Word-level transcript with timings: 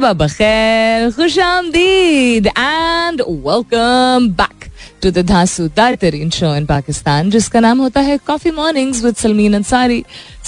सुबह 0.00 0.12
बखैर 0.16 1.10
खुश 1.12 1.38
आमदीद 1.38 2.46
and 2.48 3.20
welcome 3.20 4.28
back 4.34 4.64
to 5.02 5.10
the 5.10 5.24
धांसूदार 5.28 5.94
तरीन 6.00 6.30
शो 6.30 6.54
इन 6.56 6.66
पाकिस्तान 6.66 7.30
जिसका 7.30 7.60
नाम 7.60 7.78
होता 7.78 8.00
है 8.00 8.16
coffee 8.26 8.50
mornings 8.50 9.02
with 9.04 9.16
Salmeen 9.16 9.54
Ansari 9.54 10.02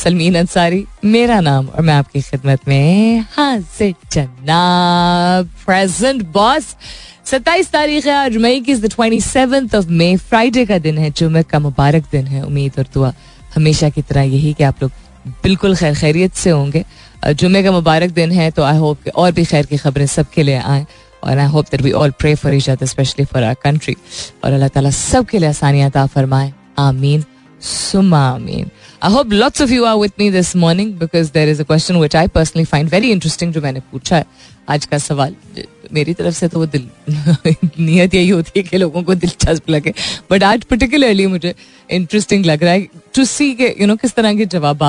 Salmeen 0.04 0.38
Ansari 0.38 0.84
मेरा 1.04 1.40
नाम 1.40 1.66
और 1.66 1.82
मैं 1.82 1.94
आपकी 1.94 2.20
खिदमत 2.22 2.68
में 2.68 3.20
हाजिर 3.34 3.94
जनाब 4.12 5.50
प्रेजेंट 5.66 6.22
बॉस 6.32 6.74
सत्ताईस 7.24 7.70
तारीख 7.72 8.06
है, 8.06 8.14
आज 8.14 8.36
मई 8.36 8.60
की 8.60 8.74
twenty 8.88 9.20
seventh 9.20 9.74
of 9.74 9.90
May 9.90 10.16
Friday 10.24 10.66
का 10.66 10.78
दिन 10.78 10.98
है 10.98 11.10
जुमे 11.10 11.42
का 11.42 11.58
मुबारक 11.58 12.10
दिन 12.12 12.26
है, 12.26 12.42
उम्मीद 12.42 12.78
और 12.78 12.86
दुआ 12.94 13.12
हमेशा 13.54 13.88
की 13.90 14.02
तरह 14.02 14.22
यही 14.22 14.52
कि 14.54 14.64
आप 14.64 14.82
लोग 14.82 14.90
बिल्कुल 15.42 15.76
खैर 15.76 15.94
खैरियत 15.94 16.34
से 16.34 16.50
होंगे। 16.50 16.84
जुमे 17.24 17.62
का 17.62 17.72
मुबारक 17.72 18.10
दिन 18.10 18.32
है 18.32 18.50
तो 18.50 18.62
आई 18.62 18.76
होप 18.76 19.08
और 19.14 19.32
भी 19.32 19.44
खैर 19.44 19.66
की 19.66 19.76
खबरें 19.76 20.06
सबके 20.06 20.42
लिए 20.42 20.56
आए, 20.56 20.86
और 21.24 21.38
I 21.38 21.46
hope 21.46 21.66
that 21.70 21.82
we 21.82 21.92
all 21.92 22.10
pray 22.10 22.34
for 22.34 22.54
each 22.54 22.70
other 22.70 22.86
specially 22.86 23.24
for 23.24 23.42
our 23.42 23.56
country 23.64 23.96
और 24.44 24.52
अल्लाह 24.52 24.68
ताला 24.68 24.90
सबके 24.92 25.38
लिए 25.38 25.48
आसानियाँ 25.48 25.90
अता 25.90 26.06
फरमाए। 26.06 26.52
आमीन। 26.78 27.24
सुमा 27.62 28.20
आमीन। 28.28 28.70
I 29.02 29.12
hope 29.12 29.32
lots 29.32 29.62
of 29.62 29.70
you 29.70 29.84
are 29.84 29.96
with 29.96 30.12
me 30.18 30.30
this 30.30 30.54
morning 30.56 30.92
because 30.98 31.30
there 31.32 31.48
is 31.48 31.60
a 31.60 31.64
question 31.64 31.96
which 31.96 32.16
I 32.16 32.28
personally 32.28 32.64
find 32.64 32.90
very 32.90 33.10
interesting 33.10 33.52
जो 33.52 33.60
मैंने 33.60 33.80
पूछा 33.92 34.16
है। 34.16 34.24
आज 34.70 34.84
का 34.86 34.98
सवाल, 34.98 35.34
मेरी 35.92 36.14
तरफ़ 36.14 36.34
से 36.34 36.48
तो 36.48 36.58
वो 36.58 36.66
दिल, 36.66 36.88
नीयत 37.78 38.14
यही 38.14 38.28
होती 38.28 38.52
है 38.56 38.62
कि 38.62 38.78
लोगों 38.78 39.02
को 39.02 39.14
दिलचस्प 39.14 39.70
लगे। 39.70 39.92
बट 40.30 40.42
आज 40.42 40.64
पर्टिकुलरली 40.64 41.26
मुझे 41.26 41.54
इंटरेस्टिंग 41.90 42.44
लग 42.46 42.62
रहा 42.64 42.72
है 42.72 42.86
टू 43.14 43.24
सी 43.24 43.52
के 43.54 43.74
यू 43.80 43.86
नो 43.86 43.96
किस 43.96 44.14
तरह 44.14 44.34
के 44.34 44.46
जवाब 44.46 44.84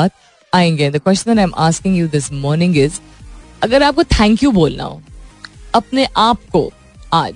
आएँगे। 0.53 0.89
The 0.89 0.97
question 0.97 1.39
I 1.39 1.43
am 1.43 1.53
asking 1.57 1.97
you 1.97 2.07
this 2.07 2.31
morning 2.33 2.77
is 2.77 2.99
अगर 3.63 3.83
आपको 3.83 4.03
थैंक 4.03 4.43
यू 4.43 4.51
बोलना 4.51 4.83
हो, 4.83 5.01
अपने 5.75 6.07
आप 6.17 6.39
को 6.51 6.71
आज 7.13 7.33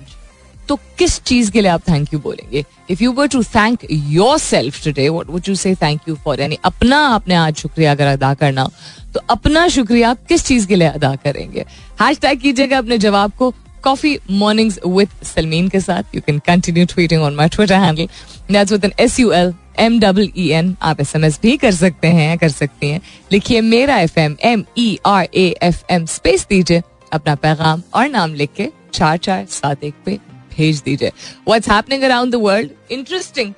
तो 0.68 0.76
किस 0.98 1.18
चीज़ 1.22 1.50
के 1.50 1.60
लिए 1.60 1.70
आप 1.70 1.82
थैंक 1.88 2.12
यू 2.14 2.18
बोलेंगे? 2.20 2.64
If 2.90 3.02
you 3.02 3.12
were 3.12 3.26
to 3.26 3.42
thank 3.44 3.84
yourself 4.38 4.82
today 4.84 5.08
what 5.08 5.30
would 5.30 5.48
you 5.48 5.54
say 5.54 5.74
thank 5.74 6.08
you 6.08 6.14
for 6.14 6.40
यानी 6.40 6.58
अपना 6.64 6.98
आपने 7.06 7.34
आज 7.34 7.56
शुक्रिया 7.56 7.92
अगर 7.92 8.06
अदा 8.06 8.32
करना 8.34 8.68
तो 9.14 9.20
अपना 9.30 9.66
शुक्रिया 9.68 10.12
किस 10.28 10.44
चीज़ 10.46 10.66
के 10.66 10.76
लिए 10.76 10.88
अदा 10.88 11.14
करेंगे? 11.16 11.64
हैश 12.02 12.18
टैग 12.18 12.40
कीजिएगा 12.40 12.78
अपने 12.78 12.98
जवाब 12.98 13.32
को। 13.38 13.52
कॉफ़ी 13.84 14.18
मॉर्निंग्स 14.30 14.78
विद 14.86 15.08
सलमीन 15.24 15.68
के 15.68 15.80
साथ. 15.80 16.14
You 16.14 16.20
can 16.26 16.38
continue 16.46 16.84
tweeting 16.86 17.22
on 17.22 17.34
my 17.34 17.48
Twitter 17.48 17.74
handle 17.74 18.08
that's 18.52 18.72
with 18.72 18.84
N 18.84 18.92
S 19.00 19.18
U 19.20 19.30
L 19.32 19.52
M 19.80 19.98
double 20.00 20.30
E 20.36 20.48
N 20.52 20.76
आप 20.82 21.00
एस 21.00 21.14
एम 21.16 21.24
एस 21.24 21.38
भी 21.42 21.56
कर 21.56 21.72
सकते 21.72 22.08
हैं, 22.08 22.38
कर 22.38 22.48
सकती 22.48 22.90
हैं. 22.90 23.00
लिखिए 23.32 23.60
मेरा 23.60 23.98
F 23.98 24.18
M 24.20 24.36
M 24.44 24.64
E 24.78 24.98
R 25.06 25.28
A 25.34 25.54
F 25.62 25.82
M 25.90 26.06
space 26.06 26.46
दीजिए, 26.50 26.82
अपना 27.12 27.34
पैगाम 27.34 27.82
और 27.94 28.08
नाम 28.08 28.34
लिख 28.34 28.50
के 28.56 28.68
चार 28.94 29.16
चार 29.18 29.44
सात 29.50 29.84
एक 29.84 29.94
पे 30.04 30.18
भेज 30.56 30.82
दीजिए. 30.84 31.12
What's 31.48 31.70
happening 31.70 32.02
around 32.02 32.32
the 32.32 32.40
world 32.42 32.92
interesting 32.92 33.52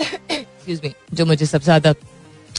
excuse 0.00 0.80
me 0.84 0.92
जो 1.14 1.26
मुझे 1.26 1.46
सबसे 1.46 1.64
ज़्यादा 1.64 1.94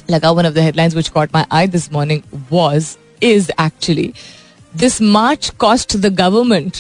लगा 0.10 0.32
one 0.32 0.46
of 0.46 0.54
the 0.54 0.60
headlines 0.60 0.94
which 0.94 1.10
caught 1.10 1.30
my 1.36 1.46
eye 1.52 1.68
this 1.68 1.92
morning 1.94 2.22
was 2.52 2.88
is 3.24 3.52
actually 3.62 4.12
this 4.74 5.02
march 5.02 5.50
cost 5.60 5.96
the 5.98 6.14
government 6.16 6.78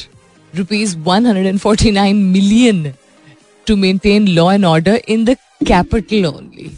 rupees 0.57 0.95
149 0.97 2.13
million 2.13 2.91
to 3.67 3.75
maintain 3.75 4.27
law 4.27 4.51
and 4.51 4.65
order 4.65 5.01
in 5.09 5.25
the 5.25 5.35
capital 5.67 6.25
only 6.25 6.71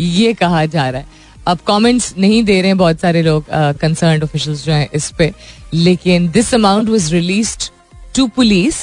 ये 0.00 0.32
कहा 0.34 0.64
जा 0.66 0.88
रहा 0.90 1.00
है 1.00 1.22
अब 1.48 1.58
कमेंट्स 1.66 2.14
नहीं 2.18 2.42
दे 2.44 2.60
रहे 2.60 2.68
हैं 2.68 2.78
बहुत 2.78 3.00
सारे 3.00 3.22
लोग 3.22 3.44
कंसर्न 3.80 4.22
ऑफिशियल्स 4.22 4.64
जो 4.64 4.72
हैं 4.72 4.88
इस 4.94 5.10
पे 5.18 5.32
लेकिन 5.74 6.30
this 6.32 6.54
amount 6.54 6.88
was 6.88 7.12
released 7.14 7.70
to 8.16 8.26
police 8.36 8.82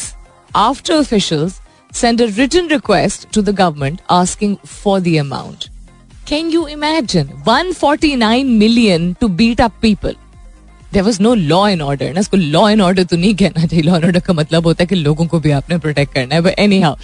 after 0.56 0.94
officials 0.94 1.60
sent 1.92 2.22
a 2.22 2.28
written 2.28 2.68
request 2.68 3.32
to 3.32 3.42
the 3.42 3.54
government 3.54 4.02
asking 4.10 4.56
for 4.58 5.00
the 5.02 5.18
amount. 5.18 5.70
Can 6.26 6.50
you 6.50 6.66
imagine 6.68 7.28
149 7.44 8.58
million 8.58 9.16
to 9.16 9.28
beat 9.28 9.60
up 9.60 9.74
people? 9.82 10.14
There 10.94 11.04
was 11.04 11.22
no 11.22 11.34
law 11.36 11.68
and 11.68 11.82
order 11.82 12.14
ना? 12.14 12.20
इसको 12.20 12.38
law 12.38 12.68
and 12.70 12.82
order 12.82 13.04
तो 13.04 13.18
नहीं 13.18 13.34
कहना 13.36 13.66
चाहिए। 13.66 13.84
Law 13.84 13.96
and 13.96 14.06
order 14.06 14.20
का 14.20 14.34
मतलब 14.34 14.66
होता 14.68 14.84
है 14.84 14.88
कि 14.88 14.96
लोगों 14.96 15.26
को 15.28 15.40
भी 15.40 15.52
आपने 15.52 15.78
प्रोटेक्ट 15.78 16.14
करना 16.14 16.36
है। 16.36 16.42
But 16.42 16.60
anyhow 16.82 16.96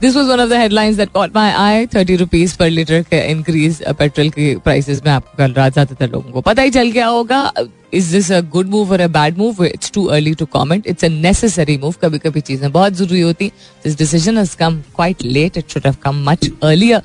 this 0.00 0.16
was 0.16 0.28
one 0.28 0.40
of 0.40 0.50
the 0.50 0.60
headlines 0.60 0.96
that 0.96 1.12
caught 1.12 1.36
my 1.36 1.50
eye 1.52 1.86
thirty 1.94 2.16
rupees 2.16 2.56
per 2.58 2.70
litre 2.70 3.02
के 3.02 3.20
इंक्रीज 3.30 3.82
पेट्रोल 3.98 4.30
के 4.30 4.54
प्राइसेस 4.64 5.02
में 5.06 5.12
आपको 5.12 5.36
कल 5.38 5.52
रात 5.52 5.72
ज़्यादातर 5.72 6.10
लोगों 6.10 6.32
को 6.32 6.40
पता 6.40 6.62
ही 6.62 6.70
चल 6.70 6.90
गया 6.90 7.06
होगा। 7.06 7.52
Is 7.94 8.12
this 8.12 8.30
a 8.32 8.40
good 8.52 8.68
move 8.70 8.92
और 8.92 9.00
a 9.00 9.06
bad 9.14 9.38
move 9.38 9.64
it's 9.64 9.90
too 9.94 10.04
early 10.06 10.34
to 10.34 10.46
comment 10.52 10.86
it's 10.86 11.04
a 11.04 11.08
necessary 11.08 11.76
move 11.78 11.94
कभी 12.02 12.18
कभी 12.18 12.40
चीज़ें 12.40 12.70
बहुत 12.72 12.92
ज़रूरी 12.92 13.20
होती। 13.20 13.48
This 13.84 13.98
decision 13.98 14.38
has 14.38 14.56
come 14.56 14.80
quite 14.96 15.22
late 15.24 15.58
it 15.58 15.70
should 15.70 15.86
have 15.86 15.96
come 16.02 16.22
much 16.30 16.50
earlier 16.62 17.02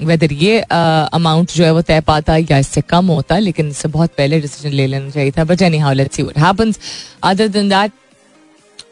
whether 0.00 0.32
ये 0.32 0.58
अमाउंट 0.60 1.52
जो 1.52 1.64
है 1.64 1.72
वो 1.74 1.82
तय 1.82 2.00
पाता 2.06 2.36
या 2.36 2.58
इससे 2.58 2.80
कम 2.80 3.06
होता, 3.06 3.38
लेकिन 3.38 3.68
इससे 3.68 3.88
बहुत 3.88 4.10
पहले 4.18 4.40
डिसीज़न 4.40 4.74
ले 4.74 4.86
लेना 4.86 5.10
चाहिए 5.10 5.30
था। 5.38 5.44
But 5.44 5.62
anyhow 5.78 5.94
see 6.06 6.22
happens 6.38 6.78
other 7.24 7.48
than 7.48 7.68
that 7.68 7.92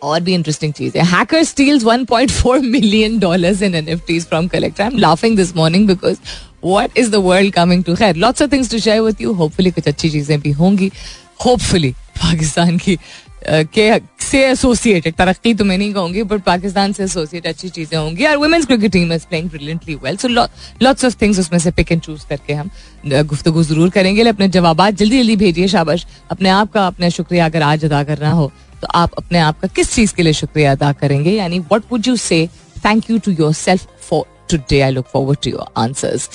और 0.02 0.20
भी 0.20 0.34
इंटरेस्टिंग 0.34 0.72
चीज़ 0.72 0.98
है। 0.98 1.04
Hacker 1.06 1.44
steals 1.44 1.84
1.4 1.84 2.60
million 2.62 3.18
dollars 3.18 3.62
in 3.62 3.74
NFTs 3.74 4.26
from 4.26 4.48
collector 4.48 4.84
I 4.84 4.90
am 4.90 4.98
laughing 4.98 5.36
this 5.36 5.54
morning 5.56 5.86
because 5.88 6.16
what 6.64 6.98
is 6.98 7.10
the 7.10 7.16
world 7.24 7.52
coming 7.54 7.84
to 7.84 7.94
खैर 7.96 8.16
lots 8.16 8.42
of 8.42 8.52
things 8.52 8.70
to 8.70 8.78
share 8.78 9.00
with 9.00 9.20
you 9.20 9.32
hopefully 9.34 9.70
कुछ 9.70 9.88
अच्छी 9.88 10.10
चीज़ें 10.10 10.40
भी 10.40 10.50
होंगी। 10.52 10.90
होपफुली 11.44 11.90
पाकिस्तान 12.16 12.76
की 12.78 12.98
के, 13.48 14.00
से 14.20 14.44
एसोसिएटेड 14.46 15.14
तरक्की 15.14 15.52
तो 15.54 15.64
मैं 15.64 15.76
नहीं 15.78 15.92
कहूँगी 15.94 16.22
बट 16.22 16.42
पाकिस्तान 16.44 16.92
से 16.92 17.02
एसोसिएट 17.04 17.46
अच्छी 17.46 17.68
चीज़ें 17.68 17.98
होंगी। 17.98 18.24
और 18.26 18.36
women's 18.36 18.66
cricket 18.66 18.92
team 18.92 19.12
is 19.12 19.26
playing 19.28 19.48
brilliantly 19.50 19.94
well 20.04 20.16
so 20.16 20.28
lots 20.28 21.04
of 21.04 21.16
things 21.22 21.38
उसमें 21.40 21.58
से 21.58 21.70
पिक 21.70 21.92
एंड 21.92 22.00
चूज़ 22.02 22.26
करके 22.28 22.52
हम 22.52 22.70
गुफ्तगु 23.06 23.62
ज़रूर 23.62 23.90
करेंगे। 23.90 24.28
अपने 24.28 24.48
जवाब 24.48 24.88
जल्दी 24.90 25.18
जल्दी 25.18 25.36
भेजिए 25.36 25.68
शाबाश। 25.68 26.06
अपने 26.30 26.48
आप 26.50 26.72
का 26.72 26.86
अपना 26.86 27.08
शुक्रिया 27.08 27.46
अगर 27.46 27.62
आज 27.62 27.84
अदा 27.84 28.02
करना 28.04 28.30
हो 28.30 28.50
तो 28.82 28.88
आप 28.94 29.12
अपने 29.18 29.38
आप 29.38 29.60
का 29.60 29.68
किस 29.76 29.94
चीज़ 29.94 30.14
के 30.14 30.22
लिए 30.22 30.32
शुक्रिया 30.34 30.72
अदा 30.72 30.92
करेंगे? 30.94 31.30
यानी 31.30 31.58
what 31.72 31.82
would 31.92 32.06
you 32.06 32.16
say 32.18 32.46
thank 32.84 33.10
you 33.10 33.18
to 33.18 33.32
yourself 33.54 33.86
for 34.08 34.24
today 34.50 34.80
I 34.80 34.90
look 34.90 35.06
forward 35.12 35.38
to 35.44 35.50
your 35.50 35.72
answers 35.82 36.28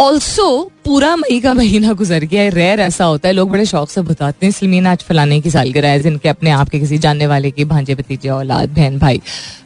also 0.00 0.48
पूरा 0.84 1.14
मई 1.16 1.38
का 1.40 1.52
महीना 1.54 1.92
गुजर 1.92 2.24
गया 2.24 2.42
है। 2.42 2.50
रेयर 2.50 2.80
ऐसा 2.80 3.04
होता 3.04 3.28
है, 3.28 3.32
लोग 3.34 3.50
बड़े 3.50 3.64
शौक 3.66 3.88
से 3.90 4.00
बताते 4.02 4.46
हैं। 4.46 4.52
सलमीन 4.52 4.86
आज 4.86 5.02
फलाने 5.08 5.40
की 5.40 5.50
सालगिरह 5.50 5.88
है, 5.88 6.00
जिनके 6.02 6.28
अपने 6.28 6.50
आप 6.50 6.68
के 6.68 6.78
किसी 6.80 6.98
जानने 6.98 7.26
वाले 7.26 7.50
की, 7.50 7.64
भांजे 7.64 7.94
भतीजे, 7.94 8.28
औलाद, 8.28 8.68
बहन, 8.68 8.98
भाई 8.98 9.20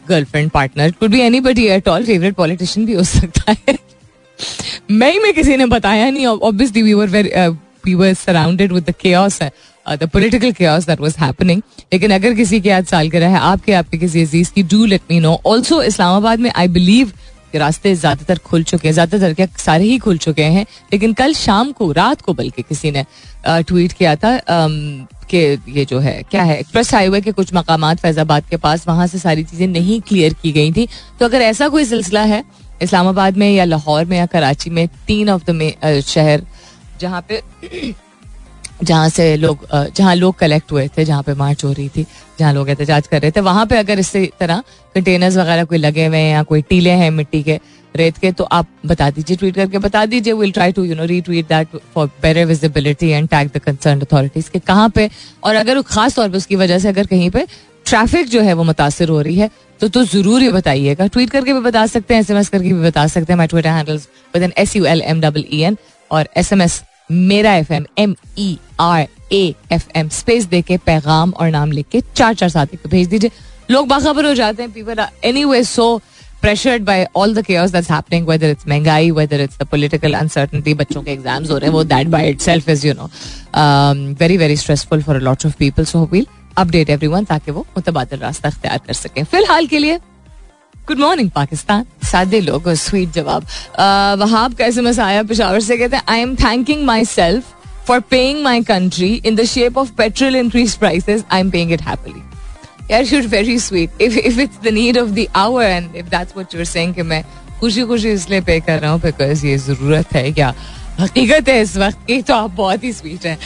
girlfriend 0.09 0.51
partner 0.51 0.91
could 0.91 1.11
be 1.11 1.21
anybody 1.41 1.67
at 1.67 1.89
all 1.89 2.05
favourite 2.05 2.35
politician 2.35 2.87
भी 2.87 2.95
हो 2.95 3.03
सकता 3.05 3.55
है। 3.69 3.79
मई 4.91 5.19
में 5.19 5.33
किसी 5.35 5.57
ने 5.57 5.67
बताया 5.67 6.11
नहीं 6.11 6.27
obviously 6.27 6.83
we 6.83 6.95
were 6.95 7.09
very 7.09 7.31
we 7.87 7.95
were 7.95 8.15
surrounded 8.17 8.73
with 8.73 8.85
the 8.85 8.95
chaos 9.01 9.39
the 9.43 10.09
political 10.13 10.53
chaos 10.53 10.87
that 10.87 11.01
was 11.01 11.15
happening 11.19 11.61
लेकिन 11.93 12.11
अगर 12.11 12.35
किसी 12.35 12.61
की 12.61 12.69
आज 12.71 12.87
सालगिरह 12.87 13.29
है, 13.29 13.39
आपके 13.39 13.73
आपके 13.75 13.99
किसी 13.99 14.23
अज़ीज़ 14.23 14.53
की 14.53 14.63
do 14.65 14.85
let 14.87 15.01
me 15.11 15.21
know 15.21 15.41
also 15.47 15.83
Islamabad 15.83 16.41
में 16.41 16.51
आई 16.53 16.69
बिलीव 16.71 17.13
के 17.55 17.59
रास्ते 17.59 17.95
ज़्यादातर 17.95 18.39
खुल 18.45 18.63
चुके 18.65 18.89
हैं, 18.89 18.93
ज़्यादातर 18.93 19.35
क्या 19.35 19.47
सारे 19.59 19.85
ही 19.85 19.99
खुल 19.99 20.19
चुके 20.19 20.43
हैं, 20.45 20.67
लेकिन 20.93 21.13
कल 21.15 21.35
शाम 21.37 21.73
को, 21.73 21.91
रात 21.93 22.21
को 22.21 22.33
बल्कि 22.35 22.63
किसी 22.63 22.91
ने 22.91 23.05
ट्वीट 23.47 23.93
किया 23.93 24.15
था 24.17 24.39
कि 25.31 25.39
ये 25.69 25.85
जो 25.85 25.99
है, 25.99 26.23
क्या 26.31 26.43
है 26.43 26.59
एक्सप्रेस 26.61 26.93
हाईवे 26.95 27.21
के 27.21 27.33
कुछ 27.33 27.55
मकाम 27.55 27.95
फैजाबाद 27.97 28.45
के 28.51 28.57
पास, 28.57 28.87
वहाँ 28.89 29.07
से 29.07 29.19
सारी 29.19 29.45
चीज़ें 29.45 29.67
नहीं 29.69 30.01
क्लियर 30.01 30.35
की 30.43 30.53
गई 30.53 30.73
थी। 30.73 30.89
तो 31.21 31.25
अगर 31.25 31.43
ऐसा 31.43 31.69
कोई 31.69 31.85
सिलसिला 31.85 32.23
है, 32.25 32.43
इस्लामाबाद 32.83 33.37
में 33.37 33.51
या 33.51 33.65
लाहौर 33.65 34.05
में 34.05 34.17
या 34.19 34.27
कराची 34.27 34.71
में, 34.71 34.87
तीन 35.07 35.31
ऑफ़ 35.31 35.51
द 35.51 36.03
शहर, 36.07 36.43
जहाँ 37.01 37.25
पे 37.29 37.43
जहाँ 38.83 39.09
से 39.09 39.37
लोग 39.37 39.67
जहाँ 39.73 40.15
लोग 40.17 40.35
कलेक्ट 40.39 40.73
हुए 40.73 40.87
थे, 40.89 41.05
जहाँ 41.05 41.23
पे 41.23 41.35
मार्च 41.35 41.65
हो 41.65 41.73
रही 41.73 41.89
थी, 41.89 42.07
जहाँ 42.39 42.53
लोग 42.55 42.69
एहतजाज 42.69 43.07
कर 43.07 43.21
रहे 43.23 43.31
थे, 43.31 43.41
वहाँ 43.41 43.67
पे 43.67 43.77
अगर 43.79 43.99
इसी 43.99 44.27
तरह 44.41 44.63
कंटेनर्स 44.95 45.37
वगैरह 45.37 45.65
कोई 45.65 45.79
लगे 45.79 46.07
हुए 46.07 46.19
हैं 46.19 46.33
या 46.33 46.43
कोई 46.43 46.63
टीले 46.63 46.91
हैं 46.93 47.11
मिट्टी 47.11 47.43
के 47.43 47.59
रेत 47.95 48.17
के 48.19 48.31
तो 48.33 48.45
आप 48.45 48.69
बता 48.87 49.09
दीजिए 49.11 49.37
ट्वीट 49.37 49.55
करके 49.55 49.79
बता 49.79 50.05
दीजिए 50.07 50.33
will 50.33 50.53
try 50.53 50.73
to 50.73 50.85
you 50.85 50.95
know 50.95 51.05
retweet 51.07 51.49
that 51.49 51.77
for 51.95 52.07
better 52.23 52.45
visibility 52.47 53.09
and 53.09 53.29
tag 53.29 53.51
the 53.55 53.59
concern 53.59 54.01
authorities 54.01 54.49
के 54.49 54.59
कहाँ 54.61 54.89
पे, 54.89 55.09
और 55.45 55.55
अगर 55.55 55.81
खास 55.85 56.17
तौर 56.17 56.29
पर 56.29 56.37
उसकी 56.37 56.57
वजह 56.57 56.79
से 56.79 56.89
अगर 56.89 57.07
कहीं 57.07 57.31
पे 57.31 57.47
ट्रैफ़िक 57.87 58.29
जो 58.29 58.41
है 58.41 58.53
वो 58.53 58.65
मुतासर 58.65 59.09
हो 59.09 59.21
रही 59.21 59.37
है 59.37 59.51
तो 59.81 59.89
तो 59.89 60.03
ज़रूर 60.05 60.43
ये 60.43 60.51
बताइएगा। 60.53 61.07
ट्वीट 61.07 61.31
करके 61.31 61.53
भी 61.53 61.61
बता 61.61 61.87
सकते 61.87 62.15
हैं 62.15 62.21
एसएमएस 62.21 62.49
करके 62.49 62.73
भी 62.73 62.81
बता 62.83 63.07
सकते 63.07 63.33
हैं 63.33 63.37
my 63.39 63.47
Twitter 63.47 63.69
handles 63.69 64.09
with 64.35 64.43
N 64.43 64.53
S 64.59 64.77
U 64.77 64.85
L 64.85 65.03
M 65.03 65.21
double 65.21 65.45
E 65.53 65.61
N 65.63 65.77
और 66.11 66.29
एसएमएस 66.37 66.83
मेरा 67.11 67.55
F 67.55 67.73
M 67.73 67.87
M 67.99 68.15
E 68.39 68.57
R 68.81 69.07
A 69.33 69.55
F 69.73 69.89
M 69.97 70.09
space 70.11 70.45
दे 70.47 70.63
के 70.63 70.77
पैगाम 70.87 71.33
और 71.33 71.51
नाम 71.51 71.73
लिख 71.73 71.87
के 71.93 72.01
चार 72.15 72.35
चार 72.35 72.49
साथी 72.49 72.77
को 72.77 72.83
तो 72.83 72.89
भेज 72.89 73.09
दीजिए। 73.09 73.31
लोग 73.71 73.89
बाखबर 73.89 74.27
हो 74.27 74.35
जाते 74.35 74.63
हैं 74.63 74.73
people 74.73 75.07
anyway 75.45 75.63
so 75.65 75.97
pressured 76.43 76.83
by 76.85 77.05
all 77.17 77.35
the 77.35 77.45
cares 77.45 77.71
that's 77.73 77.91
happening 77.91 78.27
whether 78.29 78.51
it's 78.51 78.67
महँगाई 78.69 79.11
whether 79.11 79.41
it's 79.41 79.59
the 79.59 79.67
political 79.67 80.15
uncertainty 80.15 80.75
बच्चों 80.75 81.03
के 81.03 81.11
एग्ज़ाम्स 81.11 81.51
हो 81.51 81.59
रहे 81.59 81.69
हैं, 81.69 81.75
वो 81.75 81.85
that 81.85 82.07
by 82.09 82.29
itself 82.41 82.69
is 82.69 82.87
you 82.87 82.95
know 82.95 83.11
very 84.21 84.37
very 84.37 84.57
stressful 84.57 85.03
for 85.03 85.21
lot 85.21 85.47
of 85.47 85.57
people 85.59 85.85
so 85.85 86.05
we'll 86.13 86.27
update 86.59 86.91
everyone 87.07 87.25
ताकि 87.25 87.51
वो 87.51 87.67
मुतबाद 87.77 88.15
रास्ता 88.15 88.49
अख्तियार 88.49 88.81
कर 88.87 88.93
सकें। 88.95 89.23
फ़िलहाल 89.25 89.67
के 89.67 89.79
लिए 89.79 89.99
गुड 90.89 90.99
मॉर्निंग 90.99 91.31
पाकिस्तान। 91.31 91.85
सादे 92.15 92.41
लोग 92.41 92.73
स्वीट 92.81 93.13
जवाब। 93.13 93.47
वहाब 94.21 94.55
का 94.55 94.67
एस 94.67 94.99
आया 95.01 95.23
पिशावर 95.23 95.61
से, 95.61 95.77
कहते 95.77 95.97
हैं 95.97 96.03
I 96.09 96.21
am 96.21 96.35
thanking 96.37 96.85
myself 97.05 97.53
for 97.87 98.01
paying 98.11 98.43
my 98.43 98.63
country 98.65 99.13
in 99.17 99.37
the 99.37 99.45
shape 99.47 99.79
of 99.79 99.91
petrol 99.97 100.37
increase 100.37 100.75
prices 100.77 101.25
I 101.31 101.41
am 101.41 101.51
paying 101.51 101.73
it 101.73 101.83
happily 101.83 102.23
यार 102.91 103.05
should 103.05 103.25
very 103.31 103.59
sweet 103.59 104.03
if 104.03 104.19
if 104.19 104.41
it's 104.41 104.59
the 104.65 104.73
need 104.75 104.99
of 104.99 105.11
the 105.11 105.27
hour 105.37 105.65
and 105.65 105.97
if 105.97 106.07
that's 106.07 106.33
what 106.37 106.55
you 106.55 106.61
are 106.61 106.65
saying 106.67 106.95
कि 106.95 107.03
मैं 107.03 107.23
खुशी 107.61 107.83
खुशी 107.87 108.11
इसलिए 108.11 108.41
पे 108.41 108.59
कर 108.61 108.79
रहा 108.79 108.91
हूँ 108.91 109.01
बिकॉज़ 109.01 109.47
ये 109.47 109.57
ज़रूरत 109.59 110.15
है 110.15 110.31
क्या? 110.33 110.55
हकीकत 111.01 111.49
है 111.49 111.61
इस 111.63 111.77
वक्त 111.77 112.07
की 112.07 112.21
तो 112.23 112.35
आप 112.35 112.51
बहुत 112.57 112.85
ही 112.85 112.93
स्वीट 112.93 113.27
हैं। 113.27 113.39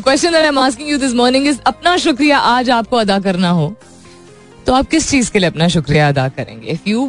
Question 0.00 0.34
I 0.34 0.42
am 0.42 0.58
asking 0.58 0.88
you 0.90 0.98
this 0.98 1.14
morning 1.14 1.46
is 1.48 1.58
अपना 1.66 1.96
शुक्रिया 1.98 2.38
आज 2.38 2.70
आपको 2.70 2.96
अदा 2.96 3.18
करना 3.20 3.50
हो? 3.50 3.74
तो 4.66 4.72
आप 4.74 4.88
किस 4.90 5.10
चीज़ 5.10 5.30
के 5.30 5.38
लिए 5.38 5.48
अपना 5.50 5.68
शुक्रिया 5.68 6.08
अदा 6.08 6.28
करेंगे? 6.28 6.70
If 6.70 6.88
you 6.88 7.06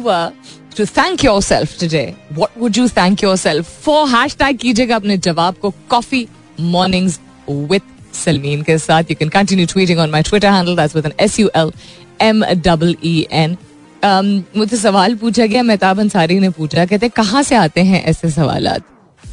to 0.78 0.86
thank 0.96 1.24
yourself 1.42 1.78
today 1.80 2.02
what 2.32 2.58
would 2.58 2.76
you 2.76 2.88
thank 2.88 3.22
yourself 3.36 3.78
for 3.84 4.08
hashtag 4.38 4.58
कीजिएगा 4.58 4.96
अपने 4.96 5.16
जवाब 5.28 5.54
को 5.62 5.74
कॉफ़ी 5.90 6.26
मॉर्निंग्स 6.60 7.20
विथ 7.50 8.14
सलमीन 8.24 8.62
के 8.62 8.78
साथ 8.78 9.10
you 9.10 9.16
can 9.18 9.28
continue 9.28 9.66
tweeting 9.66 9.98
on 9.98 10.10
my 10.10 10.22
Twitter 10.22 10.52
handle 10.52 10.76
that's 10.76 10.96
with 10.96 11.06
N 11.06 11.12
S 11.20 11.40
U 11.40 11.50
L 11.56 11.72
M 12.20 12.44
double 12.44 12.96
E 13.04 13.26
N 13.32 13.56
मुझसे 14.04 14.76
सवाल 14.76 15.14
पूछा 15.14 15.46
गया, 15.46 15.62
मेहताब 15.62 16.00
अंसारी 16.00 16.38
ने 16.40 16.48
पूछा, 16.50 16.84
कहते 16.86 17.08
कहाँ 17.08 17.42
से 17.42 17.54
आते 17.56 17.80
हैं 17.82 18.02
ऐसे 18.04 18.30
सवाल 18.30 18.68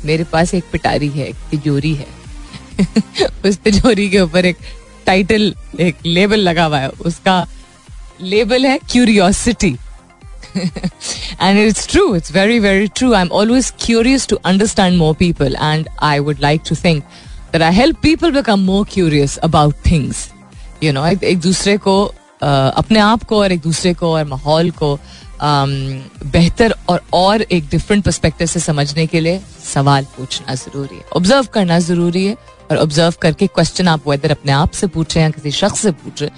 मेरे 0.06 0.24
पास 0.24 0.54
एक 0.54 0.64
पिटारी 0.72 1.08
है, 1.10 1.28
एक 1.28 1.36
तिजोरी 1.52 1.94
है। 1.96 2.08
उस 3.46 3.58
तिजोरी 3.58 4.10
के 4.10 4.20
ऊपर 4.22 4.46
एक 4.46 4.58
टाइटल 5.06 5.54
एक 5.80 5.96
लेबल 6.06 6.40
लगा 6.40 6.66
हुआ 6.66 6.80
है। 6.80 6.90
उसका 6.90 7.46
लेबल 8.22 8.66
है 8.66 8.78
curiosity 8.92 9.76
and 11.39 11.59
it's 11.59 11.87
true 11.87 12.15
it's 12.15 12.31
very 12.31 12.59
very 12.59 12.89
true 13.01 13.15
i'm 13.15 13.33
always 13.41 13.71
curious 13.87 14.27
to 14.27 14.39
understand 14.45 14.99
more 14.99 15.15
people 15.15 15.57
and 15.71 15.89
i 16.13 16.21
would 16.21 16.41
like 16.41 16.65
to 16.65 16.75
think 16.75 17.05
that 17.53 17.63
I 17.63 17.71
help 17.71 18.01
people 18.01 18.31
become 18.31 18.65
more 18.65 18.85
curious 18.85 19.39
about 19.43 19.75
things. 19.77 20.31
You 20.83 20.93
know, 20.93 21.07
एक, 21.07 21.23
एक 21.23 21.39
दूसरे 21.41 21.77
को 21.87 22.03
अपने 22.43 22.99
आप 22.99 23.25
को 23.25 23.39
और 23.39 23.53
एक 23.53 23.61
दूसरे 23.61 23.93
को 23.95 24.13
और 24.13 24.25
माहौल 24.25 24.71
को 24.83 24.99
बेहतर 25.43 26.75
और 26.89 27.03
और 27.15 27.43
एक 27.43 27.69
डिफरेंट 27.71 28.05
परस्पेक्टिव 28.05 28.47
से 28.47 28.61
समझने 28.61 29.07
के 29.07 29.21
लिए 29.21 29.41
सवाल 29.65 30.07
पूछना 30.17 30.55
जरूरी 30.55 30.97
है 30.97 31.03
ऑब्जर्व 31.17 31.47
करना 31.55 31.79
जरूरी 31.89 32.25
है 32.27 32.37
और 32.71 32.77
ऑब्जर्व 32.77 33.15
करके 33.23 33.47
क्वेश्चन 33.47 33.89
आप 33.89 34.09
वेदर 34.09 34.31
अपने 34.31 34.53
आप 34.53 34.71
से 34.81 34.87
पूछे 34.97 35.21
या 35.21 35.31
किसी 35.31 35.51
शख्स 35.61 35.81
से 35.81 35.91
पूछे 36.05 36.31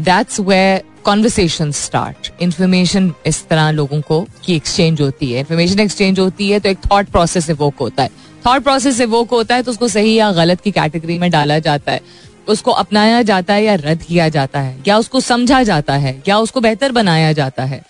that's 0.00 0.40
way 0.40 0.82
conversation 1.04 1.70
start 1.72 2.30
information 2.42 3.12
इस 3.26 3.46
तरह 3.48 3.70
लोगों 3.70 4.00
को 4.00 4.20
की 4.44 4.54
एक्सचेंज 4.56 5.00
होती 5.00 5.32
है। 5.32 5.38
इन्फॉर्मेशन 5.38 5.80
एक्सचेंज 5.80 6.18
होती 6.18 6.50
है 6.50 6.60
तो 6.60 6.68
एक 6.68 6.78
थॉट 6.92 7.08
प्रोसेस 7.08 7.50
इवोक 7.50 7.74
होता 7.80 8.02
है। 8.02 8.10
थॉट 8.46 8.62
प्रोसेस 8.62 9.00
इवोक 9.00 9.30
होता 9.30 9.54
है 9.54 9.62
तो 9.62 9.70
उसको 9.70 9.88
सही 9.88 10.14
या 10.14 10.30
गलत 10.32 10.60
की 10.60 10.70
कैटेगरी 10.70 11.18
में 11.18 11.30
डाला 11.30 11.58
जाता 11.58 11.92
है। 11.92 12.00
उसको 12.48 12.70
अपनाया 12.70 13.22
जाता 13.22 13.54
है 13.54 13.64
या 13.64 13.74
रद्द 13.74 14.02
किया 14.02 14.28
जाता 14.28 14.60
है? 14.60 14.76
या 14.88 14.98
उसको 14.98 15.20
समझा 15.20 15.62
जाता 15.62 15.94
है? 15.94 16.22
या 16.28 16.38
उसको 16.38 16.60
बेहतर 16.60 16.92
बनाया 16.92 17.32
जाता 17.32 17.64
है? 17.64 17.82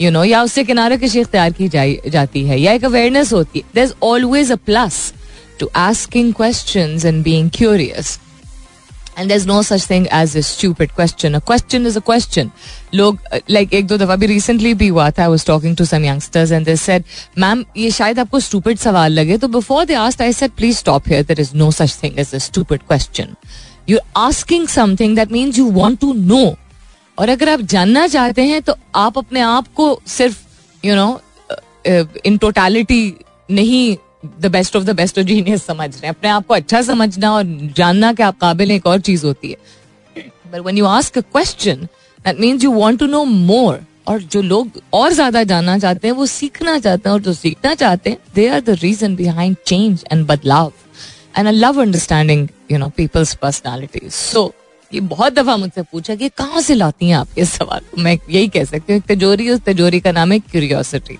यू 0.00 0.06
you 0.06 0.12
नो 0.12 0.18
know, 0.18 0.30
या 0.32 0.42
उससे 0.42 0.64
किनारे 0.64 0.96
कशी 0.96 1.20
इख्तियार 1.20 1.52
की 1.52 1.68
जाती 2.10 2.44
है। 2.44 2.60
या 2.60 2.72
एक 2.72 2.84
अवेयरनेस 2.84 3.32
होती 3.32 3.58
है। 3.58 3.64
There 3.74 3.84
is 3.84 3.92
always 4.02 4.52
a 4.52 4.56
plus 4.56 5.12
to 5.60 5.70
asking 5.76 6.32
question 6.34 6.98
and 7.04 7.22
being 7.22 7.50
curious 7.50 8.18
and 9.18 9.28
there 9.28 9.44
no 9.46 9.62
such 9.62 9.88
thing 9.90 10.06
as 10.12 10.36
a 10.36 10.42
stupid 10.42 10.90
question 10.92 11.38
question 11.38 11.86
is 11.86 11.96
a 11.98 12.00
question 12.06 12.50
लोग 12.94 13.18
लाइक 13.50 13.74
एक 13.74 13.86
दो 13.86 13.96
दफ़ा 13.98 14.16
भी 14.16 14.26
रिसेंटली 14.26 14.74
भी 14.74 14.88
हुआ 14.88 15.10
था 15.10 15.28
was 15.28 15.46
talking 15.46 15.76
to 15.76 15.84
some 15.84 16.04
youngsters 16.04 16.52
and 16.52 16.64
they 16.66 16.76
said 16.76 17.04
ma'am 17.38 17.64
ये 17.76 17.90
शायद 17.90 18.18
आपको 18.18 18.40
स्टूपिड 18.40 18.78
सवाल 18.78 19.12
लगे. 19.12 19.38
तो 19.38 19.48
before 19.48 19.84
they 19.84 19.94
asked 19.94 20.22
I 20.22 20.32
said 20.32 20.50
please 20.56 20.78
stop 20.78 21.08
here 21.08 21.22
there 21.22 21.40
is 21.40 21.54
no 21.56 21.70
such 21.70 21.98
thing 22.02 22.18
as 22.18 22.34
a 22.34 22.38
stupid 22.38 22.82
question 22.88 23.34
you 23.88 23.98
are 23.98 24.26
asking 24.26 24.66
something 24.68 25.16
that 25.16 25.32
means 25.32 25.58
you 25.58 25.70
want 25.72 26.00
to 26.00 26.12
know 26.14 26.44
और 27.18 27.28
अगर 27.28 27.48
आप 27.48 27.60
जानना 27.70 28.06
चाहते 28.06 28.42
हैं 28.42 28.62
तो 28.62 28.74
आप 28.96 29.18
अपने 29.18 29.40
आप 29.40 29.66
को 29.76 30.00
सिर्फ़ 30.06 30.38
यू 30.84 30.94
नो 30.94 31.20
इन 32.26 32.36
टोटालिटी 32.36 33.02
नहीं 33.50 33.96
the 34.40 34.46
best 34.46 34.76
of 34.76 34.84
the 34.84 34.90
best 34.96 35.18
of 35.18 35.26
genius 35.26 35.64
समझ 35.66 35.88
रहे 35.90 36.06
हैं। 36.06 36.14
अपने 36.14 36.30
आप 36.30 36.46
को 36.46 36.54
अच्छा 36.54 36.80
समझना 36.82 37.32
और 37.34 37.44
जानना 37.76 38.12
कि 38.12 38.22
आप 38.22 38.38
काबिल 38.40 38.70
एक 38.70 38.86
और 38.86 39.00
चीज़ 39.00 39.24
होती 39.26 39.50
है। 39.50 39.56
But 40.52 40.60
when 40.66 40.78
you 40.78 40.86
ask 40.86 41.18
a 41.18 41.20
question 41.22 41.88
that 42.24 42.40
means 42.40 42.64
you 42.64 42.72
want 42.72 43.00
to 43.00 43.06
know 43.06 43.24
more 43.24 43.80
और 44.08 44.22
जो 44.22 44.42
लोग 44.42 44.80
और 44.92 45.12
ज़्यादा 45.12 45.42
जानना 45.44 45.78
चाहते 45.78 46.08
हैं, 46.08 46.14
वो 46.14 46.26
सीखना 46.26 46.78
चाहते 46.78 47.08
हैं 47.08 47.14
और 47.14 47.20
जो 47.22 47.32
सीखना 47.32 47.74
चाहते 47.74 48.10
हैं 48.10 48.18
they 48.34 48.48
are 48.48 48.60
the 48.60 48.78
reason 48.82 49.16
behind 49.16 49.56
change 49.66 50.04
and 50.12 50.26
बदलाव। 50.26 50.72
And 51.38 51.46
I 51.46 51.52
love 51.52 51.80
understanding 51.82 52.48
you 52.72 52.78
know 52.78 52.88
people's 52.96 53.34
personality 53.42 54.08
so 54.10 54.52
ये 54.92 55.00
बहुत 55.00 55.32
दफ़ा 55.32 55.56
मुझसे 55.56 55.82
पूछा 55.82 56.14
कि 56.14 56.28
कहाँ 56.28 56.60
से 56.60 56.74
लाती 56.74 57.08
हैं 57.08 57.16
आप 57.16 57.38
ये 57.38 57.44
सवाल? 57.44 57.80
मैं 57.98 58.18
यही 58.30 58.48
कह 58.48 58.64
सकती 58.64 58.92
हूँ 58.92 59.00
तिजोरी, 59.08 59.50
उस 59.50 59.60
तिजोरी 59.60 60.00
का 60.00 60.12
नाम 60.12 60.32
है 60.32 60.38
curiosity 60.40 61.18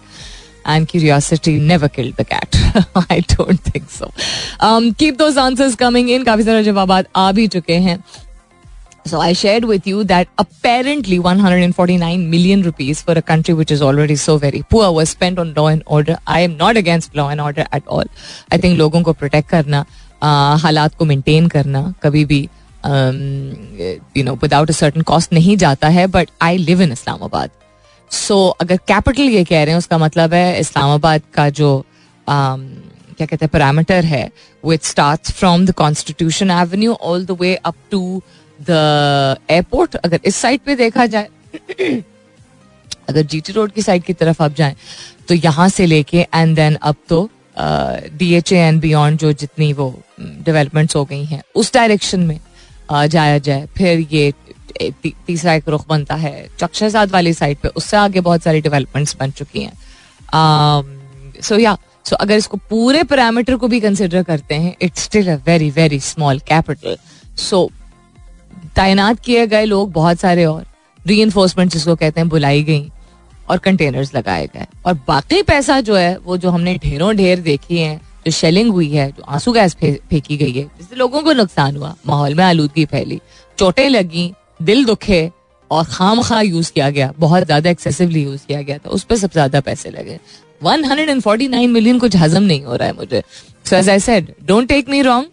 and 0.65 0.87
curiosity 0.87 1.53
never 1.61 1.89
killed 1.89 2.15
the 2.17 2.25
cat. 2.25 2.62
I 3.10 3.20
don't 3.28 3.60
think 3.60 3.90
so. 3.90 4.12
Um, 4.60 4.94
keep 4.94 5.18
those 5.18 5.38
answers 5.38 5.76
coming 5.76 6.10
in. 6.10 6.26
काफी 6.26 6.44
सारे 6.44 6.64
जवाब 6.64 6.92
आ 7.16 7.32
भी 7.32 7.48
चुके 7.48 7.76
हैं. 7.88 8.04
So 9.06 9.22
I 9.22 9.32
shared 9.32 9.66
with 9.66 9.88
you 9.88 10.04
that 10.04 10.28
apparently 10.38 11.18
149 11.18 12.30
million 12.30 12.62
rupees 12.62 13.02
for 13.02 13.14
a 13.14 13.22
country 13.22 13.54
which 13.54 13.72
is 13.72 13.82
already 13.82 14.18
so 14.18 14.38
very 14.38 14.64
poor 14.70 14.92
was 14.92 15.10
spent 15.10 15.40
on 15.40 15.54
law 15.54 15.68
and 15.68 15.84
order. 15.86 16.18
I 16.28 16.42
am 16.42 16.58
not 16.58 16.76
against 16.76 17.16
law 17.16 17.30
and 17.30 17.40
order 17.40 17.66
at 17.72 17.88
all. 17.88 18.04
I 18.52 18.58
think 18.58 18.78
लोगों 18.78 19.02
को 19.04 19.14
protect 19.14 19.50
करना, 19.50 19.86
हालात 20.64 20.96
को 20.96 21.06
maintain 21.06 21.50
करना 21.52 21.94
कभी 22.04 22.26
भी 22.26 22.50
you 24.16 24.24
know 24.24 24.36
without 24.36 24.70
a 24.70 24.74
certain 24.74 25.04
cost 25.04 25.34
नहीं 25.34 25.58
जाता 25.58 25.88
है. 25.88 26.08
But 26.08 26.32
I 26.42 26.58
live 26.58 26.82
in 26.88 26.92
Islamabad. 26.92 27.50
So 28.12 28.48
so, 28.48 28.62
अगर 28.62 28.78
कैपिटल 28.78 29.30
ये 29.30 29.44
कह 29.44 29.64
रहे 29.64 29.72
हैं 29.72 29.78
उसका 29.78 29.98
मतलब 29.98 30.34
है 30.34 30.60
इस्लामाबाद 30.60 31.22
का 31.34 31.50
जो 31.50 31.78
um, 31.80 31.91
क्या 32.33 33.27
कहते 33.27 33.45
हैं 33.45 33.49
पैरामीटर 33.49 34.05
है 34.05 34.25
वो 34.65 34.71
which 34.71 34.85
start 34.85 35.31
from 35.33 35.67
the 35.67 35.73
constitution 35.73 36.51
avenue 36.51 36.93
all 36.93 37.25
the 37.27 37.37
way 37.41 37.55
up 37.55 37.75
to 37.91 38.23
the 38.59 38.71
airport 39.51 39.97
अगर 39.97 40.21
इस 40.25 40.37
साइड 40.37 40.61
पे 40.61 40.75
देखा 40.77 41.07
जाए 41.07 41.29
अगर 43.09 43.23
जीटी 43.23 43.53
रोड 43.53 43.73
की 43.73 43.83
साइड 43.83 44.03
की 44.03 44.13
तरफ़ 44.15 44.43
आप 44.43 44.55
जाएँ 44.55 44.75
तो 45.29 45.35
यहाँ 45.35 45.69
से 45.69 45.87
लेके 45.87 46.27
एंड 46.35 46.57
देन 46.57 46.75
अब 46.83 46.97
तो 47.09 47.29
डी 48.19 48.33
एच 48.35 48.53
एंड 48.53 48.81
बियॉन्ड 48.81 49.19
जो 49.21 49.33
जितनी 49.33 49.73
वो 49.73 49.89
डेवलपमेंट्स 50.21 50.97
हो 50.97 51.05
गई 51.05 51.25
हैं 51.25 51.43
उस 51.55 51.73
डायरेक्शन 51.75 52.21
में 52.21 52.39
uh, 52.91 53.07
जाया 53.07 53.39
जाए। 53.39 53.67
फिर 53.77 54.07
ये 54.11 54.33
ती, 54.81 55.15
तीसरा 55.27 55.55
एक 55.55 55.69
रुख 55.69 55.87
बनता 55.89 56.15
है 56.15 56.49
चक्षाजाद 56.59 57.11
वाली 57.11 57.33
साइड 57.35 57.59
पे 57.59 57.69
उससे 57.69 57.97
आगे 57.97 58.21
बहुत 58.21 58.43
सारी 58.43 58.61
डेवलपमेंट्स 58.61 59.17
बन 59.21 59.31
चुकी 59.31 59.63
हैं। 59.63 59.73
सो 61.43 61.59
या 61.59 61.77
सो 62.07 62.17
अगर 62.17 62.37
इसको 62.37 62.57
पूरे 62.71 63.03
पैरामीटर 63.03 63.57
को 63.57 63.69
भी 63.69 63.81
कंसिडर 63.81 64.23
करते 64.23 64.55
हैं 64.55 64.75
it's 64.83 65.03
still 65.03 65.33
a 65.33 65.37
very 65.47 65.71
very 65.71 66.01
small 66.01 66.39
capital 66.39 66.97
so 67.39 67.71
तैनात 68.77 69.21
किए 69.21 69.47
गए 69.47 69.65
लोग 69.65 69.93
बहुत 69.93 70.21
सारे 70.21 70.45
और 70.45 70.65
री 71.07 71.21
इन्फोर्समेंट 71.23 71.71
जिसको 71.73 71.95
कहते 71.97 72.21
हैं, 72.21 72.29
बुलाई 72.29 72.63
गई 72.63 72.91
और 73.49 73.59
कंटेनर्स 73.59 74.15
लगाए 74.15 74.47
गए। 74.47 74.67
और 74.87 74.95
बाकी 75.09 75.43
पैसा 75.43 75.81
जो 75.81 75.97
है, 75.97 76.17
वो 76.17 76.37
जो 76.37 76.51
हमने 76.51 76.75
ढेरों 76.75 77.15
ढेर 77.17 77.41
देखी 77.41 77.79
है, 77.79 77.97
जो 78.27 78.31
शेलिंग 78.31 78.71
हुई 78.71 78.89
है, 78.91 79.11
जो 79.11 79.23
आँसू 79.29 79.53
गैस 79.53 79.75
फेंकी 79.75 80.37
गई 80.37 80.53
है, 80.53 80.65
जिससे 80.79 80.97
लोगों 80.97 81.23
को 81.23 81.33
नुकसान 81.33 81.77
हुआ। 81.77 81.95
माहौल 82.07 82.35
में 82.35 82.45
आलूदगी 82.45 82.85
फैली, 82.85 83.21
चोटें 83.59 83.89
लगी, 83.89 84.33
दिल 84.63 84.85
दुखे 84.85 85.31
और 85.71 85.85
खाम 85.85 86.23
खा 86.23 86.41
यूज़ 86.41 86.73
किया 86.73 86.91
गया, 86.91 87.13
बहुत 87.19 87.45
ज़्यादा 87.45 87.71
एक्सेसिवली 87.71 88.23
यूज़ 88.23 88.47
किया 88.47 88.63
गया 88.63 88.79
था, 88.79 88.91
उस 88.91 89.05
पर 89.05 89.17
सबसे 89.17 89.33
ज़्यादा 89.33 89.61
पैसे 89.61 89.91
लगे। 89.91 90.19
149 90.65 91.67
मिलियन 91.69 91.99
कुछ 91.99 92.17
हजम 92.17 92.43
नहीं 92.43 92.63
हो 92.63 92.77
रहा 92.77 92.89
है 92.89 92.95
मुझे। 92.95 93.23
So 93.65 93.77
as 93.77 93.89
I 93.91 94.01
said 94.01 94.33
don't 94.47 94.69
take 94.69 94.89
me 94.89 95.03
wrong 95.03 95.27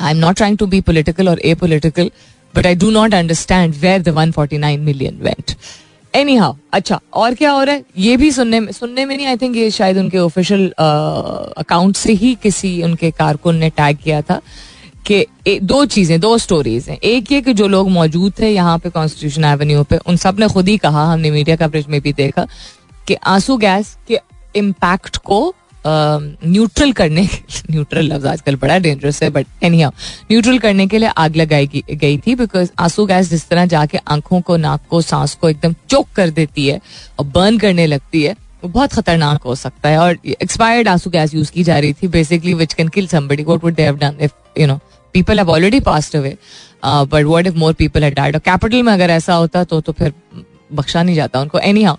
I 0.00 0.10
am 0.10 0.18
not 0.18 0.36
trying 0.36 0.58
to 0.58 0.66
be 0.66 0.80
political 0.80 1.28
और 1.28 1.40
apolitical 1.54 2.10
but 2.54 2.66
I 2.66 2.74
do 2.74 2.90
not 2.90 3.14
understand 3.14 3.74
where 3.74 4.02
the 4.02 4.14
149 4.14 4.78
million 4.78 5.18
went 5.22 5.54
anyhow 6.36 6.54
अच्छा 6.72 7.00
और 7.14 7.34
क्या 7.34 7.50
हो 7.50 7.62
रहा 7.62 7.74
है? 7.74 7.84
ये 7.98 8.16
भी 8.16 8.30
सुनने 8.32 8.60
में 8.60 8.72
सुनने 8.72 9.04
में 9.06 9.16
नहीं 9.16 9.26
आई 9.26 9.36
थिंक 9.36 9.56
ये 9.56 9.70
शायद 9.70 9.98
उनके 9.98 10.18
ऑफिशियल 10.18 10.68
अकाउंट 11.58 11.96
से 11.96 12.12
ही 12.12 12.34
किसी 12.42 12.82
उनके 12.82 13.10
कारकुन 13.10 13.56
ने 13.56 13.70
टैग 13.70 13.98
किया 14.04 14.22
था 14.22 14.40
कि 15.10 15.26
दो 15.62 15.84
चीज़ें, 15.84 16.18
दो 16.20 16.36
स्टोरीज 16.38 16.88
हैं। 16.88 16.96
एक 16.98 17.32
ये 17.32 17.40
कि 17.40 17.52
जो 17.54 17.66
लोग 17.68 17.90
मौजूद 17.90 18.32
थे 18.38 18.48
यहाँ 18.50 18.78
पे 18.78 18.90
कॉन्स्टिट्यूशन 18.90 19.44
एवेन्यू 19.44 19.82
पे, 19.82 19.96
उन 19.96 20.16
सबने 20.16 20.48
खुद 20.48 20.68
ही 20.68 20.76
कहा, 20.78 21.04
हमने 21.12 21.30
मीडिया 21.30 21.56
कवरेज 21.56 21.86
में 21.86 22.00
भी 22.00 22.12
देखा 22.12 22.46
कि 23.08 23.14
आँसू 23.26 23.56
गैस 23.56 23.96
के 24.08 24.18
इम्पैक्ट 24.54 25.16
को 25.16 25.54
न्यूट्रल 25.84 26.92
करने 26.92 27.22
न्यूट्रल 27.70 28.06
लफ्ज 28.12 28.26
आजकल 28.26 28.56
बड़ा 28.56 28.78
डेंजरस 28.78 29.22
है 29.22 29.28
बट 29.30 29.46
एनी 29.64 29.80
हाउ 29.80 29.90
न्यूट्रल 30.30 30.58
करने 30.58 30.86
के 30.86 30.98
लिए 30.98 31.08
आग 31.16 31.36
लगाई 31.36 31.82
गई 31.90 32.16
थी 32.18 32.34
बिकॉज़ 32.34 32.70
आँसू 32.78 33.04
गैस 33.06 33.28
जिस 33.30 33.48
तरह 33.48 33.66
जाके 33.66 33.98
आँखों 34.08 34.40
को, 34.40 34.56
नाक 34.56 34.80
को, 34.90 35.00
सांस 35.00 35.34
को 35.40 35.48
एकदम 35.48 35.74
चोक 35.90 36.08
कर 36.16 36.30
देती 36.30 36.66
है 36.66 36.80
और 37.18 37.26
बर्न 37.26 37.58
करने 37.58 37.86
लगती 37.86 38.22
है, 38.22 38.32
वो 38.64 38.68
बहुत 38.68 38.92
खतरनाक 38.92 39.42
हो 39.42 39.54
सकता 39.54 39.88
है। 39.88 39.98
और 39.98 40.18
एक्सपायर्ड 40.40 40.88
आँसू 40.88 41.10
गैस 41.10 41.34
यूज़ 41.34 41.52
की 41.52 41.64
जा 41.64 41.78
रही 41.78 41.92
थी 41.92 42.08
basically 42.08 42.54
which 42.54 42.74
can 42.74 42.88
kill 42.88 43.06
somebody 43.06 43.44
what 43.44 43.64
would 43.64 43.80
have 43.80 43.96
done 43.98 44.16
if 44.20 44.60
you 44.60 44.66
know 44.66 44.78
people 45.14 45.38
have 45.38 45.50
already 45.50 45.80
passed 45.80 46.16
away 46.16 46.36
but 46.84 47.24
what 47.24 47.46
if 47.46 47.56
more 47.58 47.72
people 47.74 48.04
और 48.04 48.38
कैपिटल 48.38 48.82
में 48.82 48.92
अगर 48.92 49.10
ऐसा 49.10 49.34
होता 49.34 49.64
तो 49.64 49.80
तो 49.80 49.92
फिर 49.92 50.12
बख्शा 50.74 51.02
नहीं 51.02 51.16
जाता 51.16 51.40
उनको। 51.40 51.58
एनी 51.58 51.82
हाउ 51.82 51.96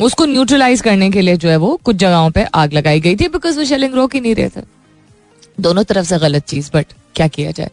उसको 0.00 0.24
न्यूट्रलाइज 0.26 0.80
करने 0.80 1.10
के 1.10 1.20
लिए 1.20 1.36
जो 1.36 1.48
है 1.48 1.56
वो 1.56 1.76
कुछ 1.84 1.96
जगहों 1.96 2.30
पे 2.30 2.44
आग 2.54 2.72
लगाई 2.72 3.00
गई 3.00 3.16
थी 3.16 3.28
बिकॉज़ 3.28 3.58
वो 3.58 3.64
शेलिंग 3.64 3.94
रोक 3.94 4.14
ही 4.14 4.20
नहीं 4.20 4.34
रहे 4.34 4.48
थे। 4.48 4.62
दोनों 5.60 5.84
तरफ़ 5.84 6.06
से 6.06 6.18
गलत 6.18 6.46
चीज़ 6.46 6.70
बट 6.74 6.86
क्या 7.14 7.28
किया 7.28 7.50
जाए? 7.50 7.70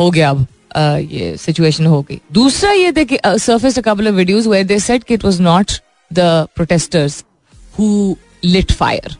हो 0.00 0.10
गया 0.10 0.30
अब 0.30 0.46
uh, 0.46 1.12
ये 1.12 1.36
सिचुएशन 1.36 1.86
हो 1.86 2.00
गई। 2.02 2.20
दूसरा 2.32 2.72
ये 2.72 2.92
थे 2.92 3.18
surface 3.26 3.78
couple 3.78 4.08
of 4.08 4.64
they 4.64 4.78
said 4.78 5.04
कि 5.04 5.14
it 5.14 5.24
was 5.24 5.40
not 5.40 5.72
the 6.12 6.46
protesters 6.56 7.24
who 7.78 8.16
lit 8.44 8.72
fire 8.72 9.16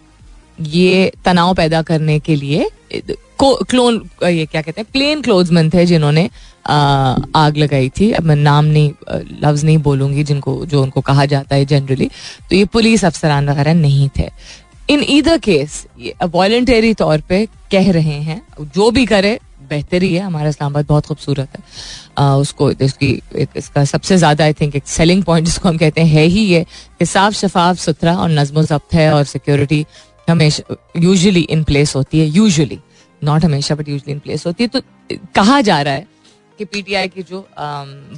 ये 0.61 1.13
तनाव 1.25 1.55
पैदा 1.55 1.83
करने 1.83 2.19
के 2.21 2.37
लिए 2.37 2.71
क्लोन 3.43 3.97
ये 4.25 4.47
क्या 4.47 4.63
कहते 4.63 4.81
हैं? 4.81 4.89
प्लेन 4.93 5.23
क्लोथ्समैन 5.23 5.71
थे 5.71 5.85
जिन्होंने 5.87 6.29
आग 6.65 7.57
लगाई 7.57 7.89
थी। 7.91 8.11
अब 8.13 8.25
मैं 8.25 8.37
नाम 8.39 8.65
नहीं 8.67 8.93
लफ्ज 9.43 9.65
नहीं 9.65 9.79
बोलूँगी 9.81 10.25
जिनको 10.25 10.65
जो 10.67 10.83
उनको 10.83 11.01
कहा 11.03 11.25
जाता 11.27 11.57
है 11.57 11.65
जनरली 11.67 12.11
तो 12.51 12.57
ये 12.57 12.65
पुलिस 12.67 13.05
अफसरान 13.05 13.49
वगैरह 13.51 13.75
नहीं 13.77 14.09
थे। 14.19 14.29
इन 14.89 15.05
ईदर 15.11 15.39
केस 15.41 15.87
ये 16.01 16.15
वॉल्टरी 16.27 16.93
तौर 16.95 17.21
पे 17.29 17.47
कह 17.73 17.91
रहे 17.93 18.21
हैं 18.23 18.43
जो 18.61 18.91
भी 18.91 19.07
करे 19.07 19.39
बेहतर 19.71 20.03
ही। 20.03 20.15
है 20.15 20.21
हमारा 20.21 20.49
इस्लामाबाद 20.49 20.87
बहुत 20.87 21.07
खूबसूरत 21.07 21.49
है। 21.49 21.63
आ, 22.19 22.35
उसको 22.37 22.71
इसकी 22.73 23.11
इसका 23.57 23.85
सबसे 23.87 24.17
ज़्यादा 24.17 24.45
आई 24.45 24.53
थिंक 24.53 24.77
एक 24.77 24.87
सेलिंग 24.89 25.23
पॉइंट 25.25 25.47
जिसको 25.47 25.69
हम 25.69 25.77
कहते 25.79 26.01
हैं 26.01 26.09
है 26.11 26.25
ही 26.27 26.45
ये 26.45 26.65
कि 26.99 27.07
साफ़ 27.07 27.35
शफाफ 27.35 27.79
सुथरा 27.79 28.17
और 28.17 28.31
नज्म 28.31 28.63
जब्त 28.65 28.95
है 28.95 29.13
और 29.15 29.25
सिक्योरिटी 29.25 29.85
हमेशा 30.29 30.75
यूजली 30.99 31.41
इन 31.41 31.63
प्लेस 31.65 31.95
होती 31.97 32.21
है। 32.21 32.27
यूजली 32.29 32.79
नॉट 33.23 33.45
हमेशा 33.45 33.75
बट 33.75 33.89
यूजली 33.89 34.13
इन 34.13 34.19
प्लेस 34.19 34.47
होती 34.47 34.65
है। 34.65 34.69
तो 34.69 34.81
कहा 35.35 35.61
जा 35.61 35.81
रहा 35.83 35.95
है 35.95 36.07
कि 36.59 36.65
पीटीआई 36.65 37.09
के 37.09 37.23
जो 37.23 37.39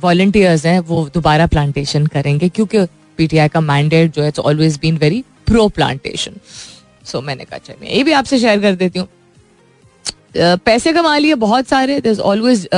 वॉल्टियर्स 0.03 0.61
um, 0.61 0.67
हैं 0.67 0.79
वो 0.81 1.09
दोबारा 1.15 1.47
प्लांटेशन 1.47 2.07
करेंगे 2.07 2.49
क्योंकि 2.49 2.85
पीटीआई 3.19 3.49
का 3.49 3.61
मैंडेट 3.61 4.15
जो 4.15 4.23
है 4.23 4.29
it's 4.29 4.39
always 4.41 4.79
been 4.83 4.97
very 4.99 5.25
pro 5.47 5.69
plantation 5.69 6.33
so 7.05 7.21
मैंने 7.21 7.45
कहा 7.45 7.75
मैं 7.81 7.91
ये 7.91 8.03
भी 8.05 8.13
आपसे 8.13 8.39
शेयर 8.39 8.61
कर 8.61 8.75
देती 8.75 8.99
हूँ। 8.99 9.09
पैसे 10.37 10.93
कमा 10.93 11.17
लिए 11.19 11.35
बहुत 11.35 11.69
सारे 11.69 12.01
there 12.01 12.11
is 12.11 12.21
always 12.21 12.69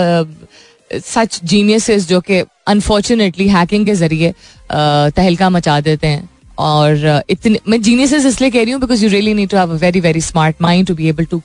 such 1.04 1.40
geniuses 1.44 2.08
जो 2.08 2.20
कि 2.20 2.42
अनफॉर्चुनेटली 2.68 3.48
हैकिंग 3.48 3.86
के 3.86 3.94
ज़रिए 3.94 4.32
तहलका 4.70 5.50
मचा 5.50 5.80
देते 5.80 6.06
हैं। 6.06 6.28
और 6.58 7.22
इतने 7.30 7.58
मैं 7.68 7.80
जीनियसेस 7.82 8.26
इसलिए 8.26 8.50
कह 8.50 8.62
रही 8.62 8.72
हूँ 8.72 8.80
because 8.80 9.04
you 9.04 9.10
really 9.10 9.34
need 9.34 9.48
to 9.48 9.56
have 9.56 9.70
a 9.70 9.78
very 9.78 10.00
very 10.00 10.20
smart 10.20 10.62
mind 10.62 10.86
to 10.86 10.94
be 10.94 11.08
able 11.08 11.24
to 11.24 11.40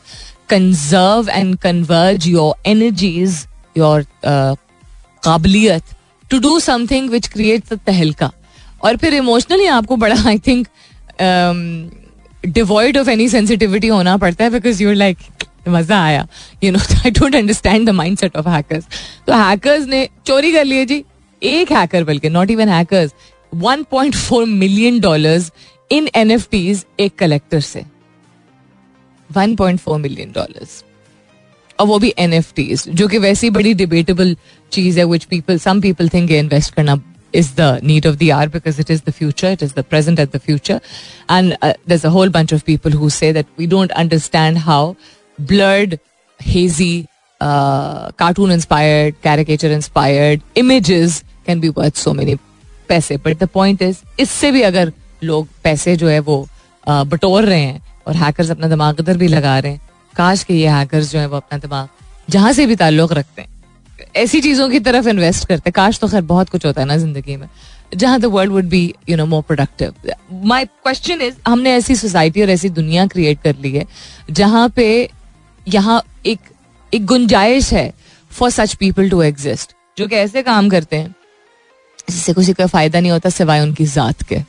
conserve 0.49 1.29
and 1.29 1.55
converge 1.59 2.27
your 2.27 2.69
energies 2.69 3.45
your 3.77 4.05
काबिलियत 4.25 5.83
to 6.31 6.39
do 6.39 6.59
something 6.59 7.09
which 7.09 7.27
create 7.27 7.73
तहलका। 7.75 8.31
और 8.83 8.97
फिर 8.97 9.13
इमोशनली 9.13 9.65
आपको 9.67 9.95
बड़ा 9.97 10.15
I 10.27 10.37
think 10.47 10.67
devoid 12.45 12.97
of 12.97 13.09
any 13.09 13.27
sensitivity 13.29 13.87
होना 13.87 14.17
पड़ता 14.17 14.43
है 14.43 14.49
because 14.49 14.83
you're 14.83 14.95
like 14.95 15.17
मज़ा 15.67 16.01
आया। 16.03 16.27
You 16.63 16.71
know 16.71 16.79
I 16.79 17.11
don't 17.11 17.35
understand 17.35 17.87
the 17.87 17.89
mind 17.93 18.17
set 18.17 18.35
of 18.37 18.47
hackers 18.49 18.85
तो 19.27 19.33
हैकर्स 19.33 19.85
ने 19.87 20.07
चोरी 20.25 20.51
कर 20.53 20.65
लिए 20.65 20.85
जी, 20.85 21.03
एक 21.41 21.71
हैकर 21.71 22.03
बल्कि 22.03 22.29
not 22.29 22.51
even 22.51 22.69
hackers 22.69 23.13
1.4 23.53 24.45
million 24.47 24.99
dollars 24.99 25.51
in 25.91 26.09
NFTs 26.15 26.85
एक 26.99 27.15
कलेक्टर 27.19 27.59
से। 27.61 27.83
1.4 29.29 29.97
मिलियन 29.97 30.31
डॉलर्स 30.31 30.83
और 31.81 31.87
वो 31.87 31.99
एन 32.17 32.33
एन 32.33 32.93
जो 32.95 33.07
कि 33.07 33.17
वैसी 33.17 33.49
बड़ी 33.49 33.73
डिबेटेबल 33.73 34.35
चीज़ 34.71 34.99
है 34.99 35.05
which 35.05 35.23
people 35.31 35.57
some 35.59 35.81
people 35.81 36.09
think 36.09 36.31
invest 36.31 36.73
करना 36.73 37.01
is 37.33 37.49
the 37.55 37.67
need 37.81 38.05
of 38.05 38.15
the 38.17 38.31
hour 38.31 38.47
because 38.47 38.79
it 38.79 38.89
is 38.89 39.03
the 39.03 39.11
future, 39.11 39.47
it 39.47 39.61
is 39.61 39.73
the 39.73 39.83
present 39.83 40.19
at 40.19 40.31
the 40.31 40.39
future. 40.39 40.79
And 41.29 41.57
uh, 41.61 41.73
there's 41.85 42.03
a 42.03 42.09
whole 42.09 42.29
bunch 42.29 42.51
of 42.51 42.65
people 42.65 42.91
who 42.91 43.09
say 43.09 43.31
that 43.31 43.47
we 43.57 43.67
don't 43.67 43.93
understand 43.93 44.57
how 44.59 44.97
blurred, 45.39 45.99
hazy, 46.39 47.07
uh, 47.41 48.11
cartoon 48.13 48.51
inspired, 48.51 49.21
caricature 49.21 49.71
inspired 49.71 50.41
images 50.55 51.23
can 51.45 51.59
be 51.59 51.69
worth 51.71 51.97
so 51.97 52.13
many 52.13 52.37
पैसे 52.89 53.17
but 53.25 53.37
the 53.39 53.47
point 53.53 53.81
is 53.81 53.97
इससे 54.19 54.51
भी 54.51 54.61
अगर 54.61 54.91
लोग 55.23 55.47
पैसे 55.63 55.95
जो 55.97 56.07
है 56.07 56.19
वो 56.19 56.35
बटोर 56.87 57.45
रहे 57.45 57.59
हैं 57.59 57.81
और 58.07 58.15
हैकर्स 58.15 58.51
अपना 58.51 58.67
दिमाग 58.67 58.99
इधर 58.99 59.17
भी 59.17 59.27
लगा 59.27 59.57
रहे 59.59 59.71
हैं 59.71 59.90
काश 60.15 60.43
के 60.43 60.53
ये 60.53 60.67
हैकर्स 60.69 61.11
जो 61.11 61.19
है 61.19 61.27
वो 61.27 61.37
अपना 61.37 61.57
दिमाग 61.59 61.89
जहाँ 62.29 62.51
से 62.53 62.65
भी 62.65 62.75
ताल्लुक 62.75 63.13
रखते 63.13 63.41
हैं। 63.41 63.49
ऐसी 64.15 64.41
चीज़ों 64.41 64.69
की 64.69 64.79
तरफ़ 64.81 65.07
इन्वेस्ट 65.09 65.47
करते 65.47 65.69
हैं। 65.69 65.73
काश 65.73 65.99
तो 65.99 66.07
खैर 66.07 66.21
बहुत 66.23 66.49
कुछ 66.49 66.65
होता 66.65 66.81
है 66.81 66.87
ना 66.87 66.97
ज़िंदगी 66.97 67.35
में। 67.35 67.47
जहाँ 67.93 68.19
the 68.19 68.25
world 68.27 68.51
would 68.51 68.65
be 68.65 68.83
you 69.09 69.17
know 69.17 69.25
more 69.25 69.41
productive 69.43 69.93
my 70.45 70.65
question 70.65 71.21
is 71.21 71.35
हमने 71.47 71.73
ऐसी 71.73 71.95
सोसाइटी 71.95 72.41
और 72.41 72.49
ऐसी 72.49 72.69
दुनिया 72.71 73.05
क्रिएट 73.07 73.41
कर 73.41 73.55
ली 73.55 73.71
है, 73.71 73.85
जहाँ 74.31 74.67
पे 74.69 75.09
यहाँ 75.67 76.01
एक 76.25 76.39
एक 76.93 77.05
गुंजाइश 77.05 77.71
है 77.73 77.91
for 78.31 78.49
such 78.49 78.73
people 78.75 79.09
to 79.09 79.21
exist 79.23 79.75
जो 79.97 80.07
कि 80.07 80.15
ऐसे 80.15 80.43
काम 80.43 80.69
करते 80.69 80.95
हैं, 80.95 81.15
जिससे 82.09 82.33
किसी 82.33 82.53
का 82.53 82.67
फ़ायदा 82.67 82.99
नहीं 82.99 83.11
होता 83.11 83.29
सिवाय 83.29 83.61
उनकी 83.61 83.85
जात 83.87 84.23
के। 84.23 84.39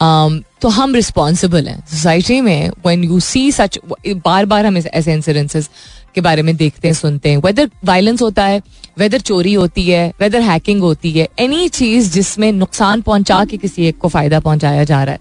तो 0.00 0.68
हम 0.68 0.94
रिस्पॉन्सिबल 0.94 1.68
हैं. 1.68 1.78
सोसाइटी 1.86 2.40
में 2.40 2.70
वन 2.84 3.04
यू 3.04 3.20
सी 3.20 3.50
सच 3.52 3.78
बार 4.06 4.46
बार 4.46 4.66
हम 4.66 4.76
ऐसे 4.76 5.12
इंसिडेंसेस 5.12 5.68
के 6.14 6.20
बारे 6.20 6.42
में 6.42 6.54
देखते 6.56 6.88
हैं 6.88 6.94
सुनते 6.94 7.30
हैं. 7.30 7.36
वेदर 7.36 7.70
वायलेंस 7.84 8.22
होता 8.22 8.44
है 8.44 8.62
वेदर 8.98 9.20
चोरी 9.20 9.52
होती 9.54 9.84
है 9.86 10.08
वेदर 10.20 10.40
हैकिंग 10.40 10.80
होती 10.80 11.12
है 11.12 11.28
एनी 11.38 11.68
चीज़ 11.68 12.12
जिसमें 12.12 12.50
नुकसान 12.52 13.00
पहुँचा 13.00 13.44
के 13.44 13.56
किसी 13.56 13.86
एक 13.86 13.98
को 13.98 14.08
फ़ायदा 14.08 14.40
पहुँचाया 14.40 14.84
जा 14.84 15.02
रहा 15.04 15.14
है 15.14 15.20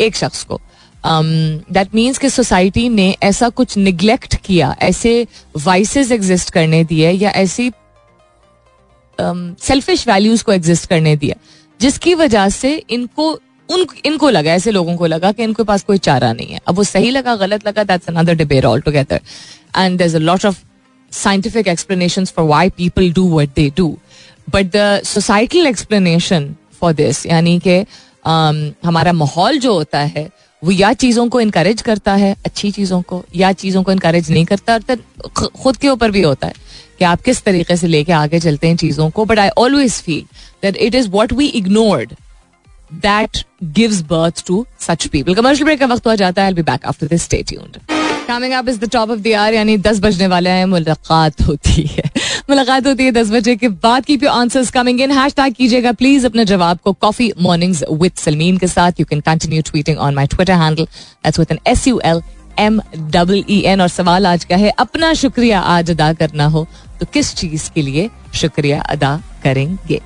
एक 0.00 0.16
शख्स 0.16 0.44
को. 0.44 0.60
दैट 1.04 1.86
um, 1.86 1.94
मीन्स 1.94 2.18
कि 2.18 2.30
सोसाइटी 2.30 2.88
ने 2.88 3.10
ऐसा 3.22 3.48
कुछ 3.48 3.76
निग्लेक्ट 3.78 4.34
किया 4.44 4.74
ऐसे 4.82 5.26
वाइसेस 5.56 6.10
एग्जिस्ट 6.12 6.50
करने 6.50 6.82
दिए 6.84 7.10
या 7.10 7.30
ऐसी 7.30 7.70
सेल्फिश 9.18 10.00
um, 10.00 10.08
वैल्यूज़ 10.08 10.44
को 10.44 10.52
एग्जिस्ट 10.52 10.88
करने 10.88 11.16
दिया 11.16 11.36
जिसकी 11.80 12.14
वजह 12.14 12.48
से 12.48 12.76
इनको 12.90 13.38
उन, 13.70 13.86
इनको 14.04 14.30
लगा, 14.30 14.52
ऐसे 14.52 14.70
लोगों 14.70 14.96
को 14.96 15.06
लगा 15.06 15.32
कि 15.32 15.42
इनके 15.42 15.62
पास 15.64 15.82
कोई 15.84 15.98
चारा 16.00 16.32
नहीं 16.32 16.46
है। 16.48 16.60
अब 16.68 16.76
वो 16.76 16.84
सही 16.84 17.10
लगा, 17.10 17.36
गलत 17.36 17.66
लगा 17.66 17.84
that's 17.84 18.08
another 18.08 18.34
debate 18.34 18.64
all 18.64 18.80
together 18.80 19.20
and 19.76 20.00
is 20.02 20.16
a 20.16 20.20
lot 20.20 20.46
of 20.46 20.58
scientific 21.12 21.68
explanation 21.68 22.24
for 22.26 22.46
why 22.46 22.70
people 22.76 23.12
do 23.12 23.28
what 23.30 23.54
they 23.56 23.70
do 23.76 23.96
but 24.48 24.70
the 24.76 25.00
societal 25.04 25.66
explanation 25.66 26.54
for 26.80 26.92
this 26.94 27.24
यानी 27.26 27.58
कि 27.66 27.84
हमारा 28.26 29.12
माहौल 29.12 29.58
जो 29.58 29.72
होता 29.74 29.98
है, 29.98 30.28
वो 30.62 30.70
या 30.70 30.92
चीज़ों 30.92 31.28
को 31.28 31.40
इनकरेज 31.40 31.82
करता 31.82 32.14
है, 32.14 32.34
अच्छी 32.46 32.70
चीज़ों 32.70 33.00
को, 33.02 33.22
या 33.36 33.52
चीज़ों 33.52 33.82
को 33.82 33.92
इनकरेज 33.92 34.30
नहीं 34.30 34.44
करता, 34.44 34.74
और 34.74 35.40
खुद 35.62 35.76
के 35.76 35.88
ऊपर 35.88 36.10
भी 36.10 36.22
होता 36.22 36.46
है 36.46 36.54
कि 36.98 37.04
आप 37.04 37.20
किस 37.22 37.42
तरीके 37.44 37.76
से 37.76 37.86
लेके 37.86 38.12
आगे 38.12 38.40
चलते 38.40 38.68
हैं 38.68 38.76
चीज़ों 38.76 39.08
को। 39.10 39.24
But 39.24 39.38
I 39.38 39.48
always 39.58 39.92
feel 40.02 40.24
that 40.62 40.76
it 40.76 40.94
is 40.94 41.08
what 41.10 41.32
we 41.32 41.46
ignored 41.46 42.12
that 42.92 43.44
gives 43.74 44.00
birth 44.10 44.44
to 44.46 44.64
such 44.80 45.06
people 45.06 45.34
commercial 45.34 45.64
break 45.64 45.80
का 45.80 45.86
वक्त 45.86 46.06
हो 46.06 46.14
जाता 46.16 46.42
है। 46.42 46.52
Back 46.54 46.86
after 46.86 47.06
this 47.06 47.22
stay 47.22 47.42
tuned 47.48 47.78
coming 48.28 48.52
up 48.52 48.68
is 48.68 48.78
the 48.80 48.88
top 48.92 49.10
of 49.10 49.18
the 49.18 49.32
hour 49.34 49.54
यानी 49.54 49.76
दस 49.78 50.00
बजने 50.00 50.26
वाले 50.26 50.50
हैं। 50.50 50.64
मुलाकात 50.66 51.42
होती 51.42 51.82
है। 51.86 52.10
मुलाकात 52.50 52.86
होती 52.86 53.04
है 53.04 53.12
दस 53.12 53.30
बजे 53.30 53.54
के 53.56 53.68
बाद। 53.68 54.04
Keep 54.04 54.22
your 54.22 54.32
answers 54.32 54.70
coming 54.70 55.00
in 55.00 55.10
hashtag 55.34 55.54
कीजिएगा 55.54 55.92
प्लीज़ 55.92 56.26
अपने 56.26 56.44
जवाब 56.44 56.78
को। 56.84 56.92
कॉफ़ी 56.94 57.32
मॉर्निंग्स 57.42 57.82
विद 57.92 58.12
सलमीन 58.16 58.58
के 58.58 58.66
साथ। 58.68 59.00
You 59.00 59.06
can 59.06 59.20
continue 59.20 59.62
tweeting 59.62 59.98
on 59.98 60.14
my 60.14 60.26
Twitter 60.26 60.52
handle 60.54 60.84
that's 60.84 61.38
with 61.38 61.52
N 61.52 61.58
S 61.66 61.86
U 61.88 62.00
L 62.04 62.22
M 62.58 62.80
double 62.96 63.44
E 63.50 63.60
N 63.62 63.80
और 63.80 63.88
सवाल 63.88 64.26
आज 64.26 64.44
का 64.44 64.56
है, 64.56 64.70
अपना 64.70 65.12
शुक्रिया 65.14 65.60
आज 65.60 65.90
अदा 65.90 66.12
करना 66.12 66.46
हो 66.46 66.66
तो 67.00 67.06
किस 67.12 67.34
चीज़ 67.34 67.70
के 67.74 67.82
लिए 67.82 68.08
शुक्रिया 68.34 68.80
अदा 68.82 69.20
करेंगे? 69.42 70.00